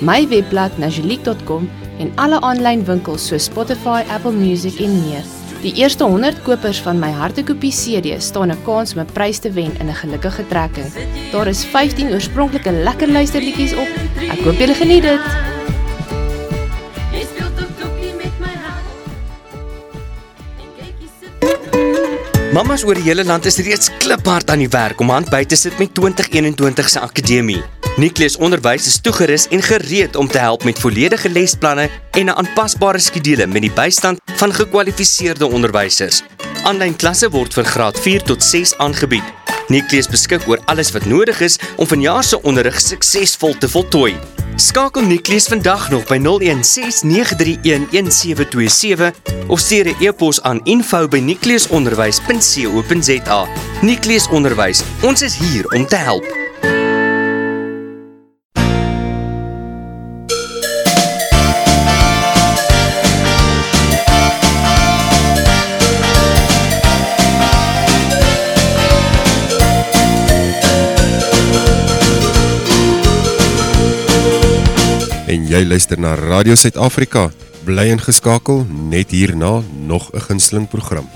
my 0.00 0.22
webblad 0.30 0.78
najeliek.com 0.80 1.66
en 2.00 2.12
alle 2.24 2.38
aanlyn 2.40 2.86
winkels 2.88 3.26
soos 3.28 3.50
Spotify, 3.50 3.98
Apple 4.08 4.32
Music 4.32 4.80
en 4.80 4.96
meer. 5.02 5.28
Die 5.60 5.74
eerste 5.82 6.08
100 6.08 6.40
kopers 6.48 6.80
van 6.86 7.04
my 7.04 7.12
hartekopie 7.12 7.74
CD 7.76 8.16
staan 8.16 8.48
'n 8.48 8.64
kans 8.64 8.96
om 8.96 9.04
'n 9.04 9.12
prys 9.12 9.38
te 9.38 9.52
wen 9.52 9.76
in 9.76 9.92
'n 9.92 10.00
gelukkige 10.00 10.48
trekking. 10.48 10.88
Daar 11.32 11.48
is 11.52 11.66
15 11.68 12.16
oorspronklike 12.16 12.72
lekker 12.72 13.12
luisterliedjies 13.12 13.76
op. 13.76 13.92
Ek 14.16 14.40
hoop 14.40 14.56
julle 14.56 14.74
geniet 14.74 15.02
dit. 15.02 15.57
Mamas 22.58 22.82
oor 22.82 22.98
die 22.98 23.04
hele 23.06 23.22
land 23.22 23.44
is 23.46 23.60
reeds 23.62 23.86
kliphard 24.02 24.48
aan 24.50 24.58
die 24.58 24.70
werk 24.72 24.98
om 24.98 25.12
hand 25.14 25.28
by 25.30 25.44
te 25.46 25.54
sit 25.54 25.76
met 25.78 25.92
2021 25.94 26.88
se 26.90 26.98
akademie. 26.98 27.60
Nikleus 28.02 28.34
Onderwys 28.42 28.88
is 28.90 28.96
toegerus 28.98 29.44
en 29.54 29.62
gereed 29.62 30.18
om 30.18 30.26
te 30.26 30.42
help 30.42 30.66
met 30.66 30.82
volledige 30.82 31.30
lesplanne 31.30 31.86
en 32.18 32.26
'n 32.26 32.34
aanpasbare 32.34 32.98
skedule 32.98 33.46
met 33.46 33.62
die 33.62 33.70
bystand 33.70 34.18
van 34.42 34.52
gekwalifiseerde 34.52 35.46
onderwysers. 35.46 36.22
Aanlyn 36.64 36.96
klasse 36.96 37.30
word 37.30 37.54
vir 37.54 37.64
graad 37.64 38.00
4 38.00 38.22
tot 38.22 38.42
6 38.42 38.74
aangebied. 38.78 39.47
Nikleus 39.68 40.08
beskik 40.08 40.48
oor 40.48 40.58
alles 40.64 40.92
wat 40.92 41.04
nodig 41.04 41.40
is 41.40 41.58
om 41.76 41.86
vanjaar 41.86 42.24
se 42.24 42.42
onderrig 42.42 42.80
suksesvol 42.80 43.58
te 43.58 43.68
voltooi. 43.68 44.16
Skakel 44.56 45.02
Nikleus 45.02 45.46
vandag 45.46 45.90
nog 45.90 46.06
by 46.08 46.18
0169311727 46.18 49.12
of 49.46 49.60
stuur 49.60 49.86
'n 49.86 49.96
e-pos 50.00 50.42
aan 50.42 50.60
info@nikleusonderwys.co.za. 50.64 53.48
Nikleus 53.82 54.28
Onderwys, 54.28 54.82
ons 55.02 55.22
is 55.22 55.36
hier 55.36 55.66
om 55.66 55.86
te 55.86 55.96
help. 55.96 56.47
Jy 75.58 75.66
luister 75.66 75.98
na 75.98 76.14
Radio 76.14 76.54
Suid-Afrika. 76.54 77.32
Bly 77.66 77.90
ingeskakel 77.90 78.62
net 78.90 79.10
hierna 79.10 79.58
nog 79.90 80.10
'n 80.14 80.20
gunsteling 80.20 80.68
program. 80.68 81.06